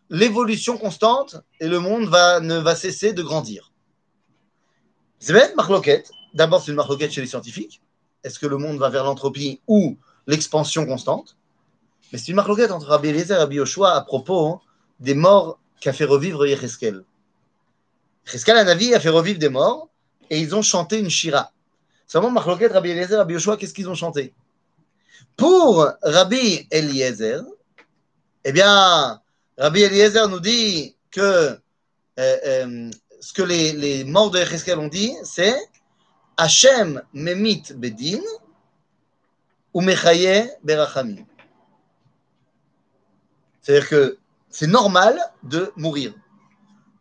l'évolution 0.09 0.77
constante 0.77 1.37
et 1.59 1.67
le 1.67 1.79
monde 1.79 2.07
va, 2.07 2.39
ne 2.39 2.57
va 2.57 2.75
cesser 2.75 3.13
de 3.13 3.23
grandir. 3.23 3.71
C'est 5.19 5.33
bien 5.33 5.53
une. 5.55 6.11
D'abord, 6.33 6.61
c'est 6.61 6.71
une 6.71 6.77
marloquette 6.77 7.11
chez 7.11 7.21
les 7.21 7.27
scientifiques. 7.27 7.81
Est-ce 8.23 8.39
que 8.39 8.45
le 8.45 8.57
monde 8.57 8.77
va 8.77 8.89
vers 8.89 9.03
l'entropie 9.03 9.61
ou 9.67 9.97
l'expansion 10.27 10.85
constante? 10.85 11.35
Mais 12.11 12.19
c'est 12.19 12.27
une 12.27 12.35
marloquette 12.35 12.71
entre 12.71 12.87
Rabbi 12.87 13.09
Eliezer 13.09 13.35
et 13.35 13.39
Rabbi 13.39 13.55
Yoshua 13.55 13.95
à 13.95 14.01
propos 14.01 14.47
hein, 14.47 14.61
des 14.99 15.15
morts 15.15 15.59
qu'a 15.79 15.93
fait 15.93 16.05
revivre 16.05 16.45
Yecheskel. 16.45 17.03
Yecheskel, 18.27 18.57
un 18.57 18.67
avis, 18.67 18.93
a 18.93 18.99
fait 18.99 19.09
revivre 19.09 19.39
des 19.39 19.49
morts 19.49 19.89
et 20.29 20.39
ils 20.39 20.55
ont 20.55 20.61
chanté 20.61 20.99
une 20.99 21.09
shira. 21.09 21.51
Seulement, 22.07 22.29
marloquette, 22.29 22.73
Rabbi 22.73 22.89
Eliezer 22.89 23.15
et 23.15 23.17
Rabbi 23.17 23.33
Yoshua, 23.33 23.57
qu'est-ce 23.57 23.73
qu'ils 23.73 23.89
ont 23.89 23.95
chanté? 23.95 24.33
Pour 25.37 25.87
Rabbi 26.03 26.67
Eliezer, 26.69 27.41
eh 28.43 28.51
bien, 28.51 29.21
Rabbi 29.57 29.81
Eliezer 29.81 30.27
nous 30.27 30.39
dit 30.39 30.95
que 31.09 31.21
euh, 31.21 31.57
euh, 32.19 32.91
ce 33.21 33.33
que 33.33 33.43
les, 33.43 34.03
morts 34.03 34.31
de 34.31 34.39
Echeskel 34.39 34.79
ont 34.79 34.87
dit, 34.87 35.13
c'est 35.23 35.55
Hachem 36.37 37.01
memit 37.13 37.63
bedin 37.75 38.21
ou 39.73 39.81
mechaye 39.81 40.49
berachamim. 40.63 41.25
C'est-à-dire 43.61 43.89
que 43.89 44.17
c'est 44.49 44.67
normal 44.67 45.19
de 45.43 45.71
mourir. 45.75 46.13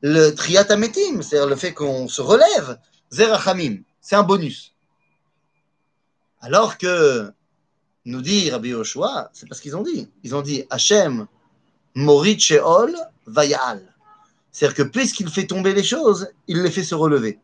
Le 0.03 0.31
triatametim, 0.31 1.23
c'est-à-dire 1.23 1.49
le 1.49 1.57
fait 1.57 1.75
qu'on 1.75 2.09
se 2.09 2.23
relève, 2.23 2.79
c'est 3.11 4.17
un 4.17 4.23
bonus. 4.23 4.75
Alors 6.41 6.79
que 6.79 7.31
nous 8.05 8.23
dit 8.23 8.51
Rabbi 8.51 8.71
Yoshua, 8.71 9.31
c'est 9.33 9.49
parce 9.49 9.61
qu'ils 9.61 9.77
ont 9.77 9.83
dit. 9.83 10.11
Ils 10.23 10.35
ont 10.35 10.43
dit 10.43 10.65
Hachem, 10.71 11.27
Morit 11.95 12.39
Sheol, 12.39 12.97
Vayal. 13.27 13.95
C'est-à-dire 14.51 14.77
que 14.77 14.83
puisqu'il 14.91 15.29
fait 15.29 15.47
tomber 15.47 15.75
les 15.75 15.85
choses, 15.85 16.29
il 16.47 16.63
les 16.63 16.71
fait 16.71 16.85
se 16.85 16.95
relever. 16.95 17.39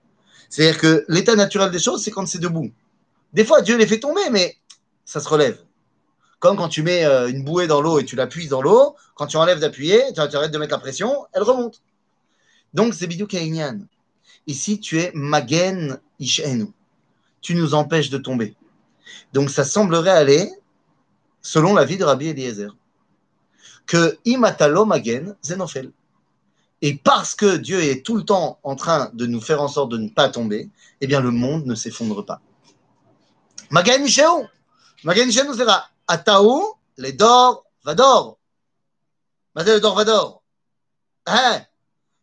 C'est-à-dire 0.48 0.80
que 0.80 1.04
l'état 1.09 1.35
naturel 1.35 1.70
des 1.70 1.78
choses, 1.78 2.02
c'est 2.02 2.11
quand 2.11 2.26
c'est 2.26 2.38
debout. 2.38 2.70
Des 3.32 3.44
fois, 3.44 3.62
Dieu 3.62 3.76
les 3.76 3.87
fait 3.87 4.00
tomber, 4.00 4.30
mais 4.30 4.56
ça 5.04 5.20
se 5.20 5.28
relève. 5.28 5.59
Comme 6.38 6.56
quand 6.56 6.68
tu 6.68 6.82
mets 6.82 7.04
euh, 7.04 7.28
une 7.28 7.44
bouée 7.44 7.66
dans 7.66 7.80
l'eau 7.80 7.98
et 7.98 8.04
tu 8.04 8.16
l'appuies 8.16 8.48
dans 8.48 8.62
l'eau, 8.62 8.94
quand 9.14 9.26
tu 9.26 9.37
enlèves 9.37 9.61
d'appuyer, 9.61 10.02
tu 10.14 10.20
arrêtes 10.20 10.52
de 10.52 10.59
mettre 10.59 10.72
la 10.72 10.78
pression, 10.78 11.26
elle 11.32 11.42
remonte. 11.42 11.82
Donc, 12.74 12.94
c'est 12.94 13.06
Bidou. 13.06 13.26
Ici, 14.46 14.80
tu 14.80 15.00
es 15.00 15.11
Magen 15.14 15.98
Ishenu. 16.18 16.68
Tu 17.40 17.54
nous 17.54 17.74
empêches 17.74 18.11
de 18.11 18.18
tomber. 18.18 18.54
Donc, 19.32 19.50
ça 19.50 19.64
semblerait 19.64 20.11
aller 20.11 20.50
selon 21.40 21.74
la 21.74 21.85
vie 21.85 21.96
de 21.96 22.04
Rabbi 22.04 22.28
Eliezer. 22.28 22.76
Que 23.87 24.18
Imatalo 24.24 24.85
Magen 24.85 25.37
Zenofel. 25.42 25.90
Et 26.87 26.94
parce 26.94 27.35
que 27.35 27.57
Dieu 27.57 27.83
est 27.83 28.07
tout 28.07 28.16
le 28.16 28.22
temps 28.22 28.61
en 28.62 28.77
train 28.77 29.11
de 29.12 29.27
nous 29.27 29.40
faire 29.40 29.61
en 29.61 29.66
sorte 29.66 29.90
de 29.90 29.99
ne 29.99 30.09
pas 30.09 30.29
tomber, 30.29 30.70
eh 31.01 31.09
bien 31.09 31.20
le 31.20 31.33
monde 31.33 31.66
ne 31.66 31.75
s'effondre 31.75 32.25
pas. 32.25 32.40
Magen 33.70 34.05
Isheu. 34.05 34.46
Magen 35.03 35.29
Isheu 35.29 35.44
nous 35.49 35.57
dira 35.57 35.88
Ataou, 36.07 36.75
les 36.96 37.12
dor, 37.12 37.64
vador. 37.85 38.38
Madé 39.57 39.72
le 39.72 39.81
dor, 39.81 39.96
vador. 39.96 40.44
Hein? 41.27 41.62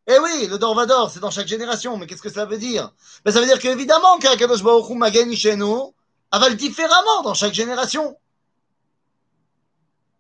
Eh 0.08 0.18
oui, 0.20 0.48
le 0.50 0.58
dor, 0.58 0.76
vador, 0.76 1.12
c'est 1.12 1.20
dans 1.20 1.30
chaque 1.30 1.50
génération. 1.50 1.98
Mais 1.98 2.08
qu'est-ce 2.08 2.22
que 2.22 2.32
ça 2.32 2.46
veut 2.46 2.58
dire? 2.58 2.94
Ben, 3.26 3.34
Ça 3.34 3.42
veut 3.42 3.46
dire 3.46 3.60
qu'évidemment 3.60 4.18
qu'Akadosh 4.18 4.64
Baruch 4.64 4.90
Magen 4.92 5.34
avale 6.32 6.56
différemment 6.56 7.22
dans 7.22 7.34
chaque 7.34 7.54
génération. 7.54 8.16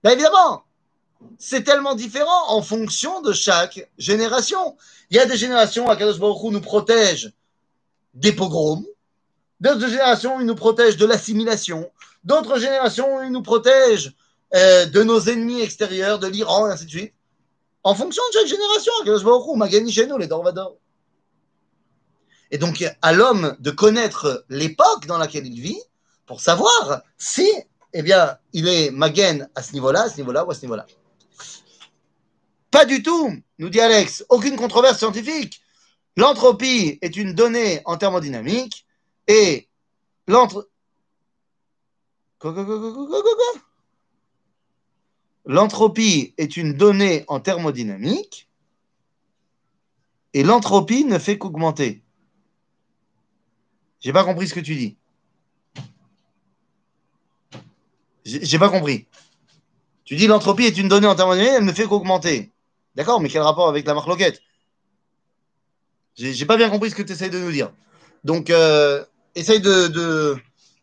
Ben 0.03 0.11
évidemment, 0.11 0.65
c'est 1.37 1.63
tellement 1.63 1.95
différent 1.95 2.49
en 2.49 2.61
fonction 2.61 3.21
de 3.21 3.33
chaque 3.33 3.89
génération. 3.97 4.75
Il 5.09 5.17
y 5.17 5.19
a 5.19 5.25
des 5.25 5.37
générations, 5.37 5.89
Akadosh 5.89 6.19
Baruch 6.19 6.43
Hu 6.43 6.49
nous 6.51 6.61
protège 6.61 7.33
des 8.13 8.31
pogroms. 8.31 8.85
D'autres 9.59 9.87
générations, 9.87 10.39
il 10.39 10.45
nous 10.45 10.55
protège 10.55 10.97
de 10.97 11.05
l'assimilation. 11.05 11.89
D'autres 12.23 12.59
générations, 12.59 13.23
il 13.23 13.31
nous 13.31 13.41
protège 13.41 14.13
euh, 14.55 14.85
de 14.85 15.03
nos 15.03 15.19
ennemis 15.19 15.61
extérieurs, 15.61 16.19
de 16.19 16.27
l'Iran, 16.27 16.67
et 16.67 16.71
ainsi 16.71 16.85
de 16.85 16.89
suite. 16.89 17.13
En 17.83 17.95
fonction 17.95 18.23
de 18.29 18.39
chaque 18.39 18.47
génération, 18.47 18.93
Akadosh 19.01 19.23
Baruch 19.23 19.47
Hu, 19.47 19.57
Magani 19.57 19.91
chez 19.91 20.07
nous, 20.07 20.17
les 20.17 20.27
Dorvador. 20.27 20.77
Et 22.51 22.57
donc, 22.57 22.85
à 23.01 23.13
l'homme 23.13 23.55
de 23.59 23.71
connaître 23.71 24.45
l'époque 24.47 25.07
dans 25.07 25.17
laquelle 25.17 25.47
il 25.47 25.59
vit 25.59 25.81
pour 26.27 26.39
savoir 26.39 27.01
si, 27.17 27.49
eh 27.93 28.03
bien, 28.03 28.37
il 28.53 28.67
est 28.67 28.91
Magen 28.91 29.49
à 29.55 29.63
ce 29.63 29.73
niveau-là, 29.73 30.03
à 30.03 30.09
ce 30.09 30.17
niveau-là 30.17 30.45
ou 30.45 30.51
à 30.51 30.53
ce 30.53 30.61
niveau-là. 30.61 30.85
Pas 32.73 32.85
du 32.85 33.03
tout, 33.03 33.31
nous 33.59 33.69
dit 33.69 33.79
Alex. 33.79 34.25
Aucune 34.29 34.55
controverse 34.55 34.97
scientifique. 34.97 35.61
L'entropie 36.17 36.97
est 37.03 37.15
une 37.17 37.33
donnée 37.33 37.81
en 37.85 37.97
thermodynamique 37.97 38.87
et 39.27 39.69
l'entre... 40.27 40.67
L'entropie 45.45 46.33
est 46.39 46.57
une 46.57 46.73
donnée 46.73 47.25
en 47.27 47.39
thermodynamique 47.39 48.49
et 50.33 50.41
l'entropie 50.41 51.05
ne 51.05 51.19
fait 51.19 51.37
qu'augmenter. 51.37 52.01
J'ai 53.99 54.13
pas 54.13 54.23
compris 54.23 54.47
ce 54.47 54.55
que 54.55 54.59
tu 54.59 54.73
dis. 54.73 54.97
J'ai 58.25 58.57
pas 58.57 58.69
compris. 58.69 59.05
Tu 60.05 60.15
dis 60.15 60.25
l'entropie 60.25 60.63
est 60.63 60.77
une 60.79 60.87
donnée 60.89 61.07
en 61.07 61.13
thermodynamique, 61.13 61.55
elle 61.59 61.65
ne 61.65 61.71
fait 61.71 61.85
qu'augmenter. 61.85 62.52
D'accord, 62.95 63.19
mais 63.19 63.29
quel 63.29 63.41
rapport 63.41 63.67
avec 63.67 63.85
la 63.87 63.93
marque 63.93 64.07
Loquette 64.07 64.41
J'ai 66.15 66.45
pas 66.45 66.57
bien 66.57 66.69
compris 66.69 66.91
ce 66.91 66.95
que 66.95 67.01
tu 67.01 67.13
essayes 67.13 67.29
de 67.29 67.39
nous 67.39 67.51
dire. 67.51 67.71
Donc, 68.23 68.49
euh, 68.49 69.03
essaye 69.35 69.59
de, 69.59 70.37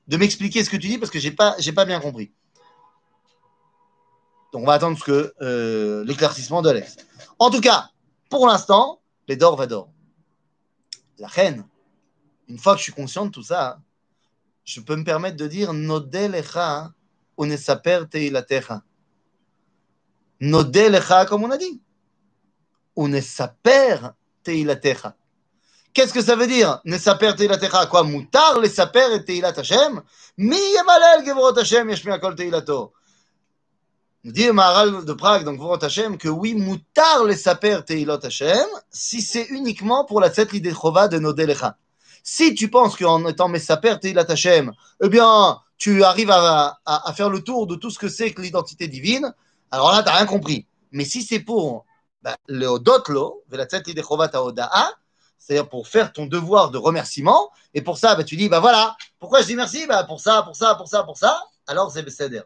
m'expliquer 0.08 0.64
ce 0.64 0.70
que 0.70 0.76
tu 0.76 0.88
dis 0.88 0.98
parce 0.98 1.10
que 1.10 1.18
j'ai 1.18 1.30
pas, 1.30 1.56
pas 1.74 1.84
bien 1.84 2.00
compris. 2.00 2.32
Donc, 4.52 4.62
on 4.62 4.66
va 4.66 4.74
attendre 4.74 4.98
euh, 5.40 6.04
l'éclaircissement 6.04 6.62
de 6.62 6.70
l'Est. 6.70 7.06
En 7.38 7.50
tout 7.50 7.60
cas, 7.60 7.90
pour 8.28 8.46
l'instant, 8.46 9.00
les 9.28 9.36
va 9.36 9.66
d'or. 9.66 9.90
La 11.18 11.28
reine, 11.28 11.64
une 12.48 12.58
fois 12.58 12.72
que 12.72 12.78
je 12.78 12.84
suis 12.84 12.92
conscient 12.92 13.26
de 13.26 13.30
tout 13.30 13.44
ça, 13.44 13.80
je 14.64 14.80
peux 14.80 14.96
me 14.96 15.04
permettre 15.04 15.36
de 15.36 15.46
dire 15.46 15.72
Nodelecha 15.72 16.92
unesaper 17.38 18.04
teilatecha. 18.10 18.82
Nodelecha, 20.40 21.26
comme 21.26 21.44
on 21.44 21.50
a 21.50 21.56
dit. 21.56 21.80
Unesaper 22.96 24.12
teilatecha. 24.42 25.14
Qu'est-ce 25.92 26.12
que 26.12 26.22
ça 26.22 26.36
veut 26.36 26.46
dire 26.46 26.80
Nesaper 26.84 27.34
teilatecha? 27.36 27.86
Quoi 27.86 28.02
Moutar, 28.04 28.60
les 28.60 28.68
saper 28.68 29.14
et 29.14 29.24
teilat 29.24 29.54
Hashem? 29.56 30.00
Mi 30.36 30.56
yemalel 30.56 31.24
gevorot 31.24 31.58
Hashem 31.58 31.88
yeshmi 31.90 32.12
akol 32.12 32.34
teilato. 32.34 32.92
Nous 34.22 34.32
dit 34.32 34.44
le 34.44 34.52
Maharal 34.52 35.06
de 35.06 35.12
Prague, 35.14 35.44
donc 35.44 35.58
Vorot 35.58 35.82
Hashem, 35.82 36.18
que 36.18 36.28
oui, 36.28 36.54
moutar 36.54 37.24
les 37.24 37.36
saper 37.36 37.78
teilot 37.86 38.22
Hashem, 38.22 38.66
si 38.90 39.22
c'est 39.22 39.44
uniquement 39.44 40.04
pour 40.04 40.20
la 40.20 40.28
tzet 40.28 40.46
chova 40.74 41.08
de 41.08 41.18
Nodelecha. 41.18 41.78
Si 42.22 42.54
tu 42.54 42.68
penses 42.68 42.96
qu'en 42.96 43.26
étant 43.26 43.48
Messaper 43.48 43.98
Teilat 43.98 44.26
Hashem, 44.28 44.72
eh 45.02 45.08
bien, 45.08 45.58
tu 45.78 46.04
arrives 46.04 46.30
à, 46.30 46.78
à, 46.84 47.08
à, 47.08 47.12
faire 47.14 47.30
le 47.30 47.42
tour 47.42 47.66
de 47.66 47.76
tout 47.76 47.90
ce 47.90 47.98
que 47.98 48.08
c'est 48.08 48.32
que 48.32 48.42
l'identité 48.42 48.88
divine, 48.88 49.34
alors 49.70 49.90
là, 49.90 50.02
tu 50.02 50.10
n'as 50.10 50.16
rien 50.16 50.26
compris. 50.26 50.66
Mais 50.92 51.04
si 51.04 51.22
c'est 51.22 51.40
pour 51.40 51.86
bah, 52.22 52.36
c'est-à-dire 55.40 55.68
pour 55.68 55.88
faire 55.88 56.12
ton 56.12 56.26
devoir 56.26 56.70
de 56.70 56.78
remerciement, 56.78 57.50
et 57.72 57.82
pour 57.82 57.98
ça, 57.98 58.14
bah, 58.14 58.24
tu 58.24 58.36
dis, 58.36 58.48
bah 58.48 58.60
voilà, 58.60 58.96
pourquoi 59.18 59.40
je 59.40 59.46
dis 59.46 59.56
merci? 59.56 59.86
Bah, 59.86 60.04
Pour 60.04 60.20
ça, 60.20 60.42
pour 60.42 60.54
ça, 60.54 60.74
pour 60.74 60.86
ça, 60.86 61.02
pour 61.02 61.16
ça, 61.16 61.42
alors 61.66 61.90
c'est 61.90 62.02
Besséder. 62.02 62.42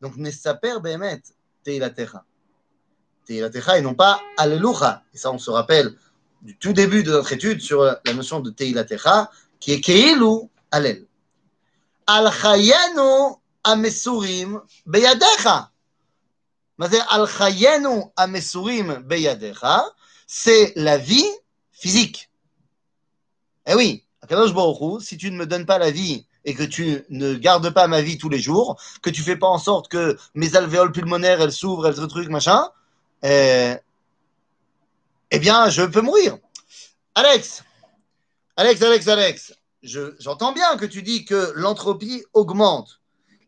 Donc, 0.00 0.16
Nesaper 0.16 0.80
Behemet, 0.80 1.22
Teilatecha. 1.64 2.24
Teilatecha 3.26 3.78
et 3.78 3.82
non 3.82 3.94
pas 3.94 4.20
Alléluia. 4.36 5.02
Et 5.12 5.18
ça, 5.18 5.32
on 5.32 5.38
se 5.38 5.50
rappelle 5.50 5.96
du 6.42 6.56
tout 6.56 6.72
début 6.72 7.02
de 7.02 7.10
notre 7.10 7.32
étude 7.32 7.60
sur 7.60 7.82
la 7.82 8.12
notion 8.14 8.40
de 8.40 8.50
Teilatecha, 8.50 9.30
qui 9.58 9.72
est 9.72 9.80
Keilu 9.80 10.48
Alel. 10.70 11.06
Al 12.06 12.30
Chayenu 12.30 13.34
Amesurim 13.64 14.60
Beyadecha 14.84 15.72
c'est 20.26 20.72
la 20.76 20.98
vie 20.98 21.24
physique. 21.72 22.30
Eh 23.66 23.74
oui, 23.74 24.04
si 25.00 25.16
tu 25.16 25.30
ne 25.30 25.36
me 25.36 25.46
donnes 25.46 25.66
pas 25.66 25.78
la 25.78 25.90
vie 25.90 26.26
et 26.44 26.54
que 26.54 26.62
tu 26.62 27.02
ne 27.08 27.34
gardes 27.34 27.70
pas 27.70 27.86
ma 27.86 28.02
vie 28.02 28.18
tous 28.18 28.28
les 28.28 28.38
jours, 28.38 28.80
que 29.02 29.10
tu 29.10 29.22
fais 29.22 29.36
pas 29.36 29.46
en 29.46 29.58
sorte 29.58 29.88
que 29.88 30.16
mes 30.34 30.54
alvéoles 30.54 30.92
pulmonaires 30.92 31.40
elles 31.40 31.52
s'ouvrent, 31.52 31.86
elles 31.86 31.96
se 31.96 32.02
truc 32.02 32.28
machin, 32.28 32.68
eh, 33.22 33.74
eh 35.30 35.38
bien 35.38 35.70
je 35.70 35.82
peux 35.82 36.02
mourir. 36.02 36.38
Alex, 37.14 37.64
Alex, 38.56 38.82
Alex, 38.82 39.08
Alex, 39.08 39.54
j'entends 39.82 40.52
bien 40.52 40.76
que 40.76 40.86
tu 40.86 41.02
dis 41.02 41.24
que 41.24 41.52
l'entropie 41.54 42.24
augmente. 42.34 43.00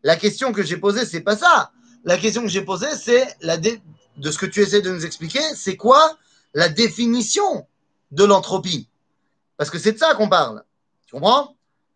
La 0.03 0.15
question 0.15 0.51
que 0.51 0.63
j'ai 0.63 0.77
posée, 0.77 1.05
c'est 1.05 1.21
pas 1.21 1.37
ça 1.37 1.71
la 2.03 2.17
question 2.17 2.41
que 2.41 2.47
j'ai 2.47 2.61
posée, 2.61 2.95
c'est 2.95 3.35
la 3.41 3.57
de 3.57 4.31
ce 4.31 4.37
que 4.37 4.45
tu 4.45 4.61
essaies 4.61 4.81
de 4.81 4.91
nous 4.91 5.05
expliquer, 5.05 5.41
c'est 5.55 5.77
quoi 5.77 6.17
la 6.53 6.69
définition 6.69 7.67
de 8.11 8.23
l'entropie? 8.23 8.89
Parce 9.57 9.69
que 9.69 9.79
c'est 9.79 9.93
de 9.93 9.97
ça 9.97 10.13
qu'on 10.15 10.29
parle. 10.29 10.63
Tu 11.05 11.13
comprends? 11.13 11.55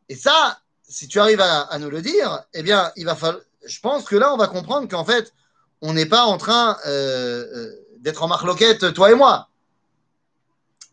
Et 0.09 0.15
ça, 0.15 0.59
si 0.83 1.07
tu 1.07 1.19
arrives 1.19 1.41
à, 1.41 1.77
nous 1.79 1.89
le 1.89 2.01
dire, 2.01 2.43
eh 2.53 2.63
bien, 2.63 2.91
il 2.95 3.05
va 3.05 3.15
falloir. 3.15 3.41
Je 3.65 3.79
pense 3.79 4.03
que 4.05 4.15
là, 4.15 4.33
on 4.33 4.37
va 4.37 4.47
comprendre 4.47 4.87
qu'en 4.89 5.05
fait, 5.05 5.33
on 5.81 5.93
n'est 5.93 6.05
pas 6.05 6.23
en 6.25 6.37
train 6.37 6.77
euh, 6.85 7.45
euh, 7.55 7.71
d'être 7.99 8.23
en 8.23 8.27
marloquette, 8.27 8.93
toi 8.93 9.11
et 9.11 9.15
moi. 9.15 9.49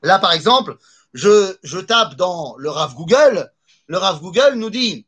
Là, 0.02 0.18
par 0.18 0.32
exemple, 0.32 0.78
je, 1.12 1.56
je 1.62 1.78
tape 1.78 2.14
dans 2.14 2.54
le 2.56 2.70
RAF 2.70 2.94
Google. 2.94 3.52
Le 3.88 3.98
RAF 3.98 4.20
Google 4.20 4.54
nous 4.54 4.70
dit 4.70 5.06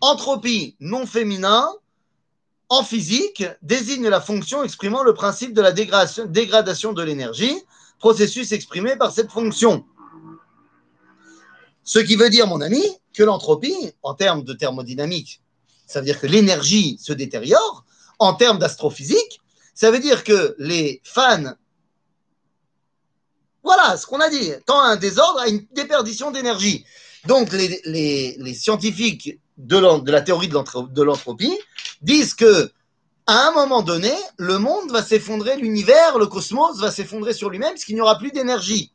entropie 0.00 0.76
non 0.80 1.06
féminin 1.06 1.68
en 2.72 2.82
physique 2.82 3.44
désigne 3.60 4.08
la 4.08 4.22
fonction 4.22 4.64
exprimant 4.64 5.02
le 5.02 5.12
principe 5.12 5.52
de 5.52 5.60
la 5.60 5.72
dégradation, 5.72 6.94
de 6.94 7.02
l'énergie, 7.02 7.54
processus 7.98 8.50
exprimé 8.52 8.96
par 8.96 9.12
cette 9.12 9.30
fonction. 9.30 9.84
Ce 11.84 11.98
qui 11.98 12.16
veut 12.16 12.30
dire, 12.30 12.46
mon 12.46 12.62
ami, 12.62 12.82
que 13.12 13.22
l'entropie, 13.24 13.92
en 14.02 14.14
termes 14.14 14.42
de 14.42 14.54
thermodynamique, 14.54 15.42
ça 15.86 16.00
veut 16.00 16.06
dire 16.06 16.18
que 16.18 16.26
l'énergie 16.26 16.96
se 16.98 17.12
détériore, 17.12 17.84
en 18.18 18.32
termes 18.32 18.58
d'astrophysique, 18.58 19.42
Ça 19.74 19.90
veut 19.90 20.00
dire 20.00 20.24
que 20.24 20.54
les 20.58 21.02
fans, 21.04 21.54
voilà 23.62 23.98
ce 23.98 24.06
qu'on 24.06 24.20
a 24.20 24.30
dit, 24.30 24.50
tend 24.64 24.80
un 24.80 24.96
désordre 24.96 25.40
à 25.40 25.48
une 25.48 25.66
déperdition 25.72 26.30
d'énergie. 26.30 26.86
Donc 27.26 27.52
les, 27.52 28.54
scientifiques 28.54 29.38
de, 29.58 30.10
la 30.10 30.20
théorie 30.20 30.48
de 30.48 31.02
l'entropie 31.02 31.58
disent 32.02 32.34
que 32.34 32.70
à 33.26 33.48
un 33.48 33.52
moment 33.52 33.82
donné, 33.82 34.12
le 34.36 34.58
monde 34.58 34.90
va 34.90 35.02
s'effondrer, 35.02 35.56
l'univers, 35.56 36.18
le 36.18 36.26
cosmos 36.26 36.80
va 36.80 36.90
s'effondrer 36.90 37.32
sur 37.34 37.50
lui-même 37.50 37.70
parce 37.70 37.84
qu'il 37.84 37.94
n'y 37.94 38.00
aura 38.00 38.18
plus 38.18 38.32
d'énergie. 38.32 38.92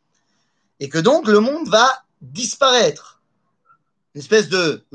Et 0.79 0.89
que 0.89 0.97
donc 0.97 1.27
le 1.27 1.39
monde 1.39 1.69
va 1.69 2.03
disparaître. 2.21 3.21
Une 4.15 4.21
espèce 4.21 4.49
de 4.49 4.85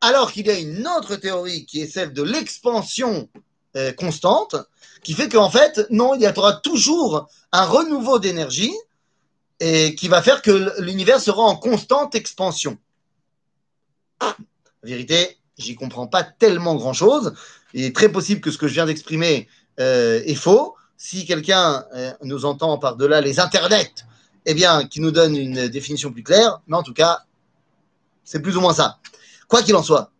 alors 0.00 0.32
qu'il 0.32 0.46
y 0.46 0.50
a 0.50 0.58
une 0.58 0.86
autre 0.86 1.16
théorie 1.16 1.66
qui 1.66 1.80
est 1.80 1.86
celle 1.86 2.12
de 2.12 2.22
l'expansion 2.22 3.28
euh, 3.76 3.92
constante, 3.92 4.56
qui 5.02 5.14
fait 5.14 5.28
qu'en 5.28 5.50
fait, 5.50 5.86
non, 5.90 6.14
il 6.14 6.22
y 6.22 6.28
aura 6.28 6.54
toujours 6.54 7.28
un 7.52 7.64
renouveau 7.64 8.18
d'énergie 8.18 8.74
et 9.60 9.94
qui 9.94 10.08
va 10.08 10.22
faire 10.22 10.42
que 10.42 10.80
l'univers 10.80 11.20
sera 11.20 11.42
en 11.42 11.56
constante 11.56 12.14
expansion. 12.14 12.78
La 14.20 14.34
vérité, 14.82 15.38
j'y 15.58 15.74
comprends 15.74 16.06
pas 16.06 16.22
tellement 16.22 16.74
grand-chose. 16.74 17.34
Il 17.74 17.84
est 17.84 17.94
très 17.94 18.08
possible 18.08 18.40
que 18.40 18.50
ce 18.50 18.58
que 18.58 18.68
je 18.68 18.74
viens 18.74 18.86
d'exprimer 18.86 19.48
euh, 19.80 20.22
est 20.24 20.34
faux. 20.34 20.74
Si 20.96 21.26
quelqu'un 21.26 21.84
euh, 21.94 22.12
nous 22.22 22.44
entend 22.44 22.78
par-delà 22.78 23.20
les 23.20 23.38
internets, 23.40 23.92
eh 24.46 24.54
bien, 24.54 24.86
qui 24.86 25.00
nous 25.00 25.10
donne 25.10 25.36
une 25.36 25.68
définition 25.68 26.12
plus 26.12 26.22
claire. 26.22 26.60
Mais 26.66 26.76
en 26.76 26.82
tout 26.82 26.94
cas, 26.94 27.24
c'est 28.24 28.40
plus 28.40 28.56
ou 28.56 28.60
moins 28.60 28.72
ça. 28.72 28.98
Quoi 29.48 29.62
qu'il 29.62 29.76
en 29.76 29.82
soit, 29.82 30.10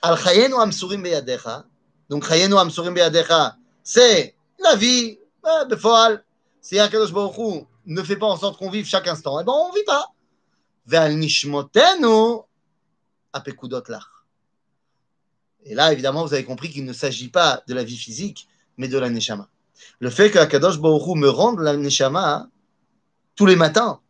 Al 0.00 0.16
Amsurim 0.58 1.02
Beyadecha, 1.02 1.64
donc 2.08 2.26
Chayenu 2.26 2.56
Amsurim 2.56 2.94
Beyadecha, 2.94 3.56
c'est 3.82 4.36
la 4.62 4.76
vie, 4.76 5.18
Befoal. 5.68 6.24
Si 6.60 6.78
Akadosh 6.78 7.12
Baruch 7.12 7.66
ne 7.86 8.02
fait 8.02 8.16
pas 8.16 8.26
en 8.26 8.36
sorte 8.36 8.58
qu'on 8.58 8.70
vive 8.70 8.86
chaque 8.86 9.08
instant, 9.08 9.40
eh 9.40 9.44
ben 9.44 9.52
on 9.52 9.68
ne 9.70 9.74
vit 9.74 9.84
pas. 9.84 10.06
Ve'al 10.86 11.16
Nishmotenu 11.16 12.42
Apekudot 13.32 13.82
Lach. 13.88 14.04
Et 15.64 15.74
là, 15.74 15.92
évidemment, 15.92 16.24
vous 16.24 16.34
avez 16.34 16.44
compris 16.44 16.70
qu'il 16.70 16.84
ne 16.84 16.92
s'agit 16.92 17.28
pas 17.28 17.62
de 17.66 17.74
la 17.74 17.84
vie 17.84 17.96
physique, 17.96 18.48
mais 18.76 18.88
de 18.88 18.98
la 18.98 19.10
Neshama. 19.10 19.48
Le 20.00 20.10
fait 20.10 20.30
que 20.30 20.38
Akadosh 20.38 20.78
Baruch 20.78 21.16
me 21.16 21.28
rende 21.28 21.60
la 21.60 21.76
Neshama 21.76 22.48
tous 23.34 23.46
les 23.46 23.56
matins, 23.56 24.00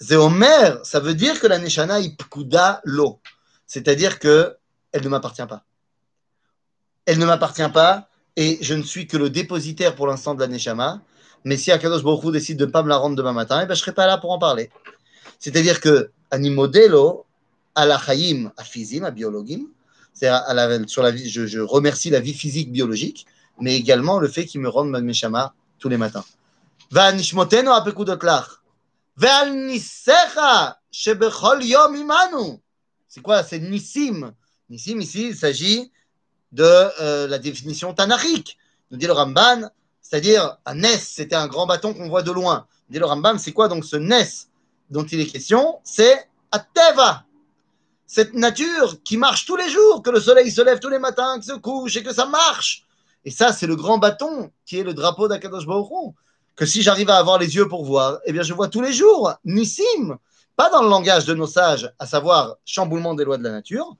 Zéomer, 0.00 0.78
ça 0.82 1.00
veut 1.00 1.14
dire 1.14 1.38
que 1.38 1.46
la 1.46 1.58
Neshana 1.58 2.00
ipkuda 2.00 2.80
lo. 2.84 3.20
C'est-à-dire 3.66 4.18
que 4.18 4.56
elle 4.90 5.04
ne 5.04 5.08
m'appartient 5.08 5.46
pas. 5.46 5.64
Elle 7.06 7.18
ne 7.18 7.26
m'appartient 7.26 7.68
pas 7.72 8.08
et 8.36 8.58
je 8.62 8.74
ne 8.74 8.82
suis 8.82 9.06
que 9.06 9.16
le 9.16 9.30
dépositaire 9.30 9.94
pour 9.94 10.06
l'instant 10.06 10.34
de 10.34 10.40
la 10.40 10.48
Neshama. 10.48 11.02
Mais 11.44 11.56
si 11.56 11.70
Akadosh 11.72 12.02
Baruch 12.02 12.32
décide 12.32 12.58
de 12.58 12.66
ne 12.66 12.70
pas 12.70 12.82
me 12.82 12.88
la 12.88 12.96
rendre 12.96 13.16
demain 13.16 13.32
matin, 13.32 13.60
eh 13.62 13.66
ben, 13.66 13.74
je 13.74 13.80
ne 13.80 13.84
serai 13.84 13.92
pas 13.92 14.06
là 14.06 14.18
pour 14.18 14.30
en 14.30 14.38
parler. 14.38 14.70
C'est-à-dire 15.38 15.80
que 15.80 16.10
animodelo 16.30 17.26
à 17.74 17.86
la 17.86 17.98
chayim, 17.98 18.52
à 18.56 18.64
physime, 18.64 19.04
à 19.04 19.10
biologim, 19.10 19.66
à 20.22 20.54
la, 20.54 20.86
sur 20.86 21.02
la 21.02 21.10
vie, 21.10 21.28
je, 21.28 21.46
je, 21.46 21.60
remercie 21.60 22.10
la 22.10 22.20
vie 22.20 22.34
physique 22.34 22.70
biologique, 22.70 23.26
mais 23.60 23.76
également 23.76 24.18
le 24.18 24.28
fait 24.28 24.44
qu'il 24.44 24.60
me 24.60 24.68
rende 24.68 24.90
ma 24.90 25.00
Neshama 25.00 25.54
tous 25.78 25.88
les 25.88 25.96
matins. 25.96 26.24
C'est 33.08 33.22
quoi? 33.22 33.42
C'est 33.42 33.58
Nissim. 33.58 34.32
Nissim, 34.68 35.00
ici, 35.00 35.28
il 35.28 35.36
s'agit 35.36 35.90
de 36.52 36.64
euh, 36.64 37.26
la 37.26 37.38
définition 37.38 37.94
tanachique. 37.94 38.58
Nous 38.90 38.98
dit 38.98 39.06
le 39.06 39.12
Ramban, 39.12 39.70
c'est-à-dire 40.00 40.58
un 40.66 40.74
Nes, 40.74 40.98
c'était 40.98 41.34
un 41.34 41.46
grand 41.46 41.66
bâton 41.66 41.94
qu'on 41.94 42.08
voit 42.08 42.22
de 42.22 42.30
loin. 42.30 42.66
Nous 42.88 42.94
dit 42.94 42.98
le 42.98 43.06
Ramban, 43.06 43.38
c'est 43.38 43.52
quoi 43.52 43.68
donc 43.68 43.84
ce 43.84 43.96
Nes 43.96 44.48
dont 44.90 45.04
il 45.04 45.20
est 45.20 45.26
question? 45.26 45.78
C'est 45.84 46.28
Ateva. 46.50 47.24
Cette 48.14 48.34
nature 48.34 49.02
qui 49.04 49.16
marche 49.16 49.46
tous 49.46 49.56
les 49.56 49.70
jours, 49.70 50.02
que 50.02 50.10
le 50.10 50.20
soleil 50.20 50.50
se 50.50 50.60
lève 50.60 50.80
tous 50.80 50.90
les 50.90 50.98
matins, 50.98 51.38
que 51.38 51.46
se 51.46 51.54
couche 51.54 51.96
et 51.96 52.02
que 52.02 52.12
ça 52.12 52.26
marche. 52.26 52.84
Et 53.24 53.30
ça, 53.30 53.54
c'est 53.54 53.66
le 53.66 53.74
grand 53.74 53.96
bâton 53.96 54.50
qui 54.66 54.78
est 54.78 54.82
le 54.82 54.92
drapeau 54.92 55.28
d'Akadosh 55.28 55.64
Baruch 55.64 56.12
que 56.54 56.66
si 56.66 56.82
j'arrive 56.82 57.08
à 57.08 57.16
avoir 57.16 57.38
les 57.38 57.56
yeux 57.56 57.68
pour 57.68 57.86
voir, 57.86 58.18
eh 58.26 58.34
bien 58.34 58.42
je 58.42 58.52
vois 58.52 58.68
tous 58.68 58.82
les 58.82 58.92
jours, 58.92 59.32
Nissim, 59.46 60.18
pas 60.56 60.68
dans 60.68 60.82
le 60.82 60.90
langage 60.90 61.24
de 61.24 61.32
nos 61.32 61.46
sages, 61.46 61.90
à 61.98 62.06
savoir 62.06 62.56
chamboulement 62.66 63.14
des 63.14 63.24
lois 63.24 63.38
de 63.38 63.44
la 63.44 63.50
nature, 63.50 63.96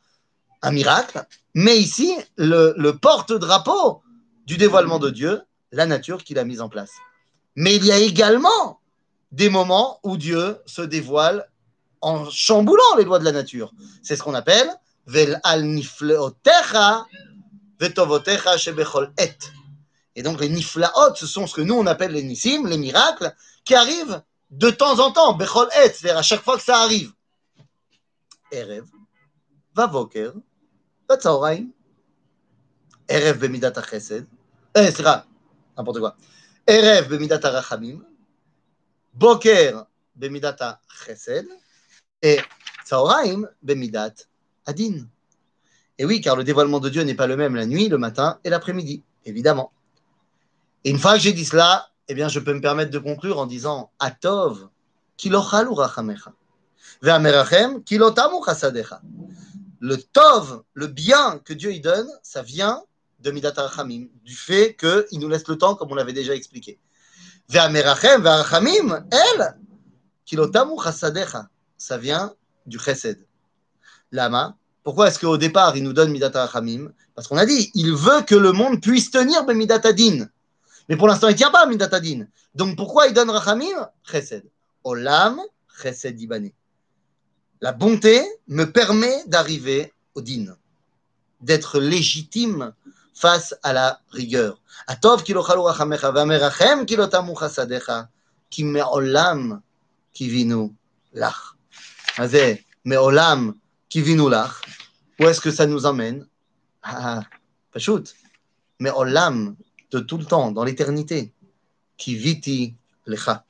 un 0.61 0.73
miracle, 0.73 1.25
mais 1.55 1.79
ici, 1.79 2.15
le, 2.37 2.75
le 2.77 2.99
porte-drapeau 2.99 4.03
du 4.45 4.59
dévoilement 4.59 4.99
de 4.99 5.09
Dieu, 5.09 5.41
la 5.71 5.87
nature 5.87 6.23
qu'il 6.23 6.39
a 6.39 6.45
mise 6.45 6.61
en 6.61 6.69
place. 6.69 6.93
Mais 7.57 7.77
il 7.77 7.87
y 7.87 7.93
a 7.93 7.97
également 7.97 8.79
des 9.31 9.49
moments 9.49 10.01
où 10.03 10.19
Dieu 10.19 10.59
se 10.67 10.83
dévoile 10.83 11.49
en 12.03 12.29
chamboulant 12.31 12.97
les 12.99 13.05
lois 13.05 13.19
de 13.19 13.25
la 13.25 13.33
nature. 13.33 13.73
C'est 14.03 14.17
ce 14.17 14.23
qu'on 14.23 14.35
appelle 14.35 14.71
Vel 15.07 15.41
al 15.43 15.65
nifleotecha 15.65 17.07
vetovotecha 17.81 18.57
shebechol 18.57 19.13
et. 19.19 19.37
Et 20.15 20.23
donc 20.23 20.41
les 20.41 20.49
niflaot, 20.49 21.15
ce 21.15 21.27
sont 21.27 21.47
ce 21.47 21.55
que 21.55 21.61
nous 21.63 21.75
on 21.75 21.87
appelle 21.87 22.13
les 22.13 22.23
nissim, 22.23 22.67
les 22.67 22.79
miracles, 22.79 23.35
qui 23.65 23.75
arrivent 23.75 24.23
de 24.51 24.71
temps 24.71 24.99
en 25.01 25.11
temps, 25.11 25.33
bechol 25.35 25.69
et, 25.83 25.89
c'est-à-dire 25.89 26.19
à 26.19 26.23
chaque 26.23 26.43
fois 26.43 26.57
que 26.57 26.63
ça 26.63 26.79
arrive. 26.79 27.13
Erev, 28.51 28.85
vavoker, 29.75 30.33
vatzaoraim, 31.09 31.69
Erev 33.09 33.39
bemidat 33.39 33.73
chesed, 33.83 34.27
eh, 34.75 34.91
c'est 34.91 35.03
n'importe 35.77 35.99
quoi. 35.99 36.17
Erev 36.67 37.09
bemidat 37.09 37.41
rachamim, 37.43 38.05
boker 39.15 39.87
bemidat 40.15 40.81
chesed, 41.05 41.49
et 42.23 42.41
tzaoraim 42.85 43.49
bemidat 43.63 44.15
adin. 44.67 45.07
Et 45.99 46.05
oui, 46.05 46.21
car 46.21 46.37
le 46.37 46.45
dévoilement 46.45 46.81
de 46.81 46.89
Dieu 46.89 47.03
n'est 47.03 47.15
pas 47.15 47.27
le 47.27 47.37
même 47.37 47.55
la 47.55 47.67
nuit, 47.67 47.89
le 47.89 47.99
matin 47.99 48.39
et 48.45 48.51
l'après-midi, 48.51 49.03
évidemment. 49.25 49.73
Et 50.85 50.91
une 50.91 50.99
fois 50.99 51.15
que 51.15 51.21
j'ai 51.21 51.33
dit 51.33 51.45
cela, 51.45 51.91
eh 52.09 52.15
bien, 52.15 52.29
je 52.29 52.41
peux 52.41 52.55
me 52.55 52.61
permettre 52.61 52.91
de 52.91 52.99
conclure 52.99 53.39
en 53.39 53.47
disant 53.47 53.91
Atov, 53.99 54.69
kilochalu 55.17 55.71
rachamecha. 55.71 56.33
Ve'amerachem, 57.03 57.83
kilotamu 57.85 58.45
chasadecha. 58.45 59.01
Le 59.81 59.97
tov, 59.97 60.63
le 60.75 60.87
bien 60.87 61.41
que 61.45 61.53
Dieu 61.53 61.73
y 61.73 61.81
donne, 61.81 62.09
ça 62.23 62.43
vient 62.43 62.83
de 63.21 63.31
Midat 63.31 63.53
Rachamim, 63.57 64.07
du 64.25 64.35
fait 64.35 64.77
qu'il 64.77 65.19
nous 65.19 65.29
laisse 65.29 65.47
le 65.49 65.57
temps, 65.59 65.75
comme 65.75 65.93
on 65.93 65.95
l'avait 65.95 66.13
déjà 66.13 66.35
expliqué. 66.35 66.79
Ve'amerachem, 67.49 68.23
ve'arachamim, 68.23 69.07
elle, 69.11 69.57
kilotamu 70.25 70.77
chasadecha. 70.83 71.49
Ça 71.83 71.99
vient 71.99 72.33
du 72.65 72.79
chesed. 72.79 73.27
Lama, 74.13 74.57
pourquoi 74.85 75.09
est-ce 75.09 75.19
qu'au 75.19 75.37
départ, 75.37 75.77
il 75.77 75.83
nous 75.83 75.93
donne 75.93 76.13
Midat 76.13 76.31
Rachamim 76.33 76.93
Parce 77.17 77.27
qu'on 77.27 77.37
a 77.37 77.45
dit, 77.45 77.73
il 77.75 77.93
veut 77.93 78.23
que 78.23 78.37
le 78.37 78.53
monde 78.53 78.81
puisse 78.81 79.11
tenir 79.11 79.45
Midat 79.49 79.81
Adin. 79.83 80.29
Mais 80.89 80.97
pour 80.97 81.09
l'instant, 81.09 81.27
il 81.27 81.33
ne 81.33 81.37
tient 81.37 81.51
pas 81.51 81.67
Midatadin. 81.67 82.27
Donc 82.55 82.77
pourquoi 82.77 83.09
il 83.09 83.15
donne 83.15 83.31
Rachamim? 83.31 83.89
Chesed. 84.05 84.45
Olam, 84.85 85.41
Chesed 85.83 86.21
Ibane. 86.21 86.51
La 87.61 87.73
bonté 87.73 88.23
me 88.47 88.65
permet 88.71 89.25
d'arriver 89.27 89.93
au 90.15 90.21
din, 90.21 90.57
d'être 91.41 91.81
légitime 91.81 92.75
face 93.13 93.57
à 93.65 93.73
la 93.73 94.01
rigueur. 94.13 94.63
Atov 94.87 95.25
kilo 95.25 95.45
chalu 95.45 95.63
rachamecha 95.63 96.13
v'amerachem 96.13 96.87
kilo 96.87 97.09
tamu 97.09 97.35
chasadecha 97.35 98.09
ki 98.51 98.63
me'olam 98.63 99.61
kivinu 100.13 100.73
lach. 101.13 101.57
Me'olam 102.85 103.55
kivinu 103.89 104.29
lach. 104.29 104.61
Où 105.19 105.25
est-ce 105.25 105.41
que 105.41 105.51
ça 105.51 105.67
nous 105.67 105.87
emmène 105.87 106.27
pas 106.83 107.25
shoot. 107.79 108.15
Me'olam 108.81 109.57
de 109.91 110.01
tout 110.01 110.19
le 110.19 110.25
temps, 110.25 110.51
dans 110.51 110.65
l'éternité. 110.65 111.33
Qui 111.97 112.17
viti 112.17 112.75
lecha. 113.07 113.45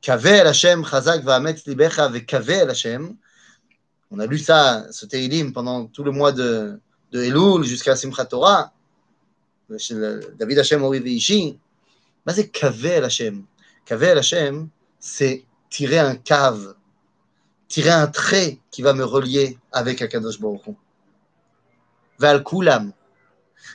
Kave 0.00 0.26
el 0.26 0.46
Hashem 0.46 0.84
chazak 0.84 1.22
va'ametz 1.22 1.66
libecha 1.66 2.08
ve'kave 2.08 2.50
el 2.50 2.70
Hashem. 2.70 3.16
On 4.10 4.18
a 4.18 4.26
lu 4.26 4.38
ça, 4.38 4.86
ce 4.90 5.06
Teilim, 5.06 5.52
pendant 5.52 5.86
tout 5.86 6.04
le 6.04 6.10
mois 6.10 6.32
de, 6.32 6.80
Elul 7.12 7.64
jusqu'à 7.64 7.94
Simchat 7.96 8.26
Torah. 8.26 8.72
David 9.68 10.58
Hashem 10.58 10.82
Ori 10.82 11.00
Veishi. 11.00 11.58
Mais 12.26 12.32
c'est 12.32 12.48
Kave 12.48 12.86
el 12.86 13.04
Hashem. 13.04 13.44
Kave 13.84 14.02
el 14.04 14.18
Hashem, 14.18 14.68
c'est 14.98 15.44
tirer 15.70 15.98
un 15.98 16.16
cave, 16.16 16.74
tirer 17.72 17.88
un 17.88 18.06
trait 18.06 18.58
qui 18.70 18.82
va 18.82 18.92
me 18.92 19.02
relier 19.02 19.58
avec 19.72 20.02
Akadosh 20.02 20.38
Baruch 20.38 20.66
Hu. 20.66 20.72
Ve'al 22.18 22.44
kulam. 22.44 22.92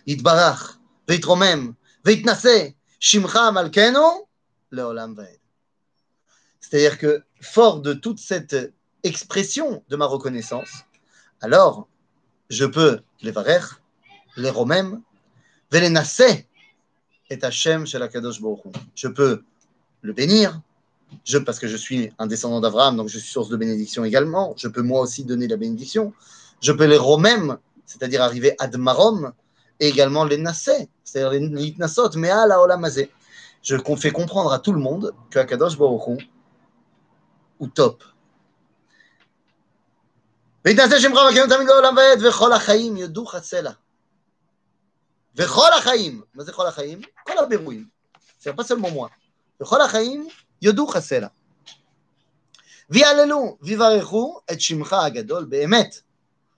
Yitbarach. 0.05 0.77
C'est-à-dire 6.59 6.97
que, 6.99 7.23
fort 7.41 7.81
de 7.81 7.93
toute 7.93 8.19
cette 8.19 8.55
expression 9.01 9.83
de 9.89 9.95
ma 9.95 10.05
reconnaissance, 10.05 10.69
alors 11.41 11.87
je 12.51 12.65
peux 12.65 13.01
les 13.21 13.31
varer, 13.31 13.65
les 14.35 14.51
romem, 14.51 15.01
et 15.73 17.43
Hachem 17.43 17.87
chez 17.87 17.97
la 17.97 18.07
Kadosh 18.09 18.41
Je 18.93 19.07
peux 19.07 19.43
le 20.01 20.13
bénir, 20.13 20.61
je, 21.23 21.37
parce 21.37 21.59
que 21.59 21.67
je 21.67 21.77
suis 21.77 22.11
un 22.19 22.27
descendant 22.27 22.59
d'Abraham, 22.59 22.97
donc 22.97 23.07
je 23.09 23.17
suis 23.17 23.29
source 23.29 23.49
de 23.49 23.57
bénédiction 23.57 24.03
également. 24.05 24.53
Je 24.57 24.67
peux 24.67 24.81
moi 24.81 25.01
aussi 25.01 25.23
donner 25.23 25.47
la 25.47 25.57
bénédiction. 25.57 26.13
Je 26.61 26.71
peux 26.71 26.85
les 26.85 26.97
romem, 26.97 27.57
c'est-à-dire 27.85 28.21
arriver 28.21 28.55
ad 28.59 28.75
marom, 28.77 29.31
et 29.79 29.87
également 29.87 30.25
les 30.25 30.37
nasé, 30.37 30.89
c'est-à-dire 31.03 31.31
les 31.31 31.47
litnasot, 31.47 32.09
mais 32.15 32.29
à 32.29 32.47
la 32.47 32.61
olamazé. 32.61 33.11
Je 33.61 33.75
fais 33.97 34.11
comprendre 34.11 34.51
à 34.53 34.59
tout 34.59 34.71
le 34.71 34.79
monde 34.79 35.13
que 35.29 35.39
Akadosh 35.39 35.77
Baruch 35.77 36.27
ou 37.59 37.67
top. 37.67 38.03
C'est 48.39 48.53
pas. 48.53 48.63
וכל 50.56 50.56
החיים 50.56 50.56
יודו 50.62 50.86
חסלה. 50.86 51.28
ויעללו 52.90 53.56
ויברכו 53.62 54.40
את 54.52 54.60
שמך 54.60 54.92
הגדול 54.92 55.44
באמת. 55.44 56.00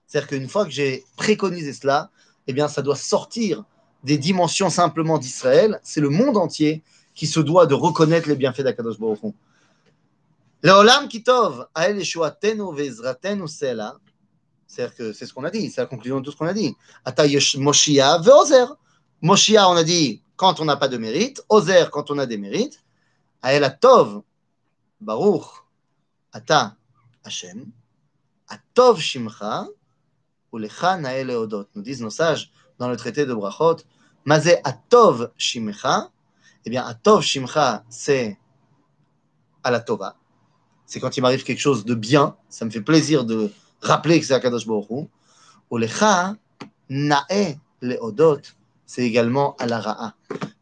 C'est-à-dire 0.06 0.28
qu'une 0.28 0.48
fois 0.48 0.64
que 0.64 0.70
j'ai 0.70 1.04
préconisé 1.16 1.72
cela, 1.72 2.10
eh 2.46 2.52
bien, 2.52 2.68
ça 2.68 2.82
doit 2.82 2.96
sortir 2.96 3.64
des 4.04 4.18
dimensions 4.18 4.70
simplement 4.70 5.18
d'Israël. 5.18 5.80
C'est 5.82 6.00
le 6.00 6.10
monde 6.10 6.36
entier 6.36 6.82
qui 7.14 7.26
se 7.26 7.40
doit 7.40 7.66
de 7.66 7.74
reconnaître 7.74 8.28
les 8.28 8.36
bienfaits 8.36 8.62
d'Akadosh 8.62 8.98
Baruch 8.98 9.22
Hu. 9.22 9.32
Leolam 10.62 11.08
kitov 11.08 11.66
ael 11.74 11.98
yeshuatenu 11.98 12.74
ve'ezratenu 12.76 13.48
sela. 13.48 13.96
C'est-à-dire 14.66 14.94
que 14.94 15.12
c'est 15.12 15.26
ce 15.26 15.32
qu'on 15.34 15.44
a 15.44 15.50
dit, 15.50 15.70
c'est 15.70 15.80
la 15.80 15.86
conclusion 15.86 16.20
de 16.20 16.24
tout 16.24 16.32
ce 16.32 16.36
qu'on 16.36 16.46
a 16.46 16.54
dit. 16.54 16.76
Ata 17.04 17.24
Moshia 17.56 18.18
ve'ozer. 18.18 18.66
Moshia, 19.22 19.68
on 19.68 19.76
a 19.76 19.84
dit 19.84 20.22
quand 20.36 20.60
on 20.60 20.64
n'a 20.64 20.76
pas 20.76 20.88
de 20.88 20.98
mérite. 20.98 21.42
Ozer, 21.48 21.90
quand 21.90 22.10
on 22.10 22.18
a 22.18 22.26
des 22.26 22.36
mérites. 22.36 22.84
Ael 23.41 23.63
atov, 23.63 24.23
Baruch, 24.99 25.45
ata 26.33 26.75
Hashem. 27.23 27.71
Atov 28.47 28.99
shimcha. 28.99 29.67
Nous 30.51 31.81
disent 31.81 32.01
nos 32.01 32.09
sages 32.09 32.51
dans 32.79 32.89
le 32.89 32.97
traité 32.97 33.25
de 33.25 33.33
Brachot, 33.33 33.77
Mazé 34.25 34.57
Atov 34.63 35.31
Shimcha. 35.37 36.09
Eh 36.65 36.69
bien, 36.71 36.83
Atov 36.83 37.21
Shimcha, 37.21 37.83
c'est 37.89 38.39
à 39.63 39.69
la 39.69 39.79
Tova. 39.79 40.15
C'est 40.85 40.99
quand 40.99 41.15
il 41.15 41.21
m'arrive 41.21 41.43
quelque 41.43 41.59
chose 41.59 41.85
de 41.85 41.93
bien. 41.93 42.35
Ça 42.49 42.65
me 42.65 42.71
fait 42.71 42.81
plaisir 42.81 43.25
de 43.25 43.51
rappeler 43.81 44.19
que 44.19 44.25
c'est 44.25 44.33
Akadosh 44.33 44.65
Baruch 44.65 45.07
Olecha 45.69 46.35
Nae 46.89 47.59
Leodot, 47.81 48.41
c'est 48.85 49.03
également 49.03 49.55
à 49.57 49.67
la 49.67 49.79
Ra'a. 49.79 50.15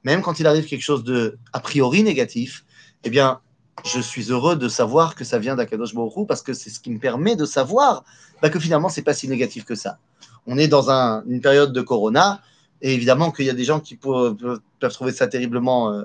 Même 0.03 0.21
quand 0.21 0.39
il 0.39 0.47
arrive 0.47 0.65
quelque 0.65 0.81
chose 0.81 1.03
de 1.03 1.37
a 1.53 1.59
priori 1.59 2.03
négatif, 2.03 2.65
eh 3.03 3.10
bien, 3.10 3.41
je 3.86 3.99
suis 3.99 4.31
heureux 4.31 4.55
de 4.55 4.67
savoir 4.67 5.15
que 5.15 5.23
ça 5.23 5.39
vient 5.39 5.55
d'Akadosh 5.55 5.93
Baruch 5.93 6.27
parce 6.27 6.41
que 6.41 6.53
c'est 6.53 6.69
ce 6.69 6.79
qui 6.79 6.89
me 6.89 6.99
permet 6.99 7.36
de 7.36 7.45
savoir 7.45 8.03
bah, 8.41 8.49
que 8.49 8.60
finalement, 8.60 8.89
c'est 8.89 9.03
pas 9.03 9.13
si 9.13 9.27
négatif 9.27 9.65
que 9.65 9.75
ça. 9.75 9.99
On 10.45 10.57
est 10.57 10.67
dans 10.67 10.89
une 10.89 11.41
période 11.41 11.73
de 11.73 11.81
corona, 11.81 12.41
et 12.81 12.93
évidemment 12.93 13.31
qu'il 13.31 13.45
y 13.45 13.49
a 13.49 13.53
des 13.53 13.63
gens 13.63 13.79
qui 13.79 13.95
peuvent, 13.95 14.38
trouver 14.79 15.12
ça 15.12 15.27
terriblement 15.27 15.91
euh, 15.91 16.03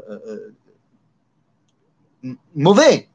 euh, 2.24 2.34
mauvais. 2.54 3.08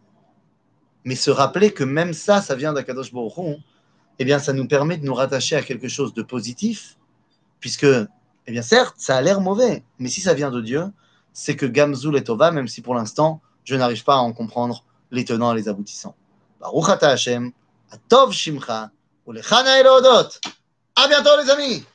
Mais 1.04 1.16
se 1.16 1.32
rappeler 1.32 1.72
que 1.72 1.84
même 1.84 2.14
ça, 2.14 2.42
ça 2.42 2.56
vient 2.56 2.74
d'Akadosh 2.74 3.14
Baruch 3.14 3.60
eh 4.20 4.26
bien, 4.26 4.40
ça 4.40 4.54
nous 4.54 4.68
permet 4.68 4.98
de 4.98 5.06
nous 5.06 5.14
rattacher 5.14 5.56
à 5.56 5.62
quelque 5.62 5.88
chose 5.88 6.14
de 6.14 6.24
positif, 6.24 6.98
puisque, 7.60 7.86
eh 7.86 8.52
bien, 8.52 8.62
certes, 8.62 8.96
ça 8.98 9.16
a 9.16 9.22
l'air 9.22 9.42
mauvais, 9.42 9.84
mais 10.00 10.10
si 10.10 10.22
ça 10.22 10.34
vient 10.34 10.50
de 10.50 10.62
Dieu, 10.62 10.86
c'est 11.34 11.56
que 11.56 11.68
Gamzul 11.68 12.18
et 12.18 12.24
Tova, 12.24 12.52
même 12.52 12.68
si 12.68 12.82
pour 12.82 12.96
l'instant, 12.96 13.42
je 13.68 13.76
n'arrive 13.76 14.04
pas 14.06 14.16
à 14.16 14.20
en 14.20 14.32
comprendre 14.32 14.86
les 15.12 15.26
tenants 15.26 15.54
et 15.54 15.58
les 15.58 15.68
aboutissants. 15.68 16.16
Baruch 16.62 17.04
Hashem, 17.04 17.52
Atov 17.92 18.32
Shimcha, 18.32 18.92
Ulechana 19.28 19.82
Elodot. 19.82 20.30
À 20.96 21.08
bientôt 21.10 21.30
les 21.44 21.50
amis 21.50 21.86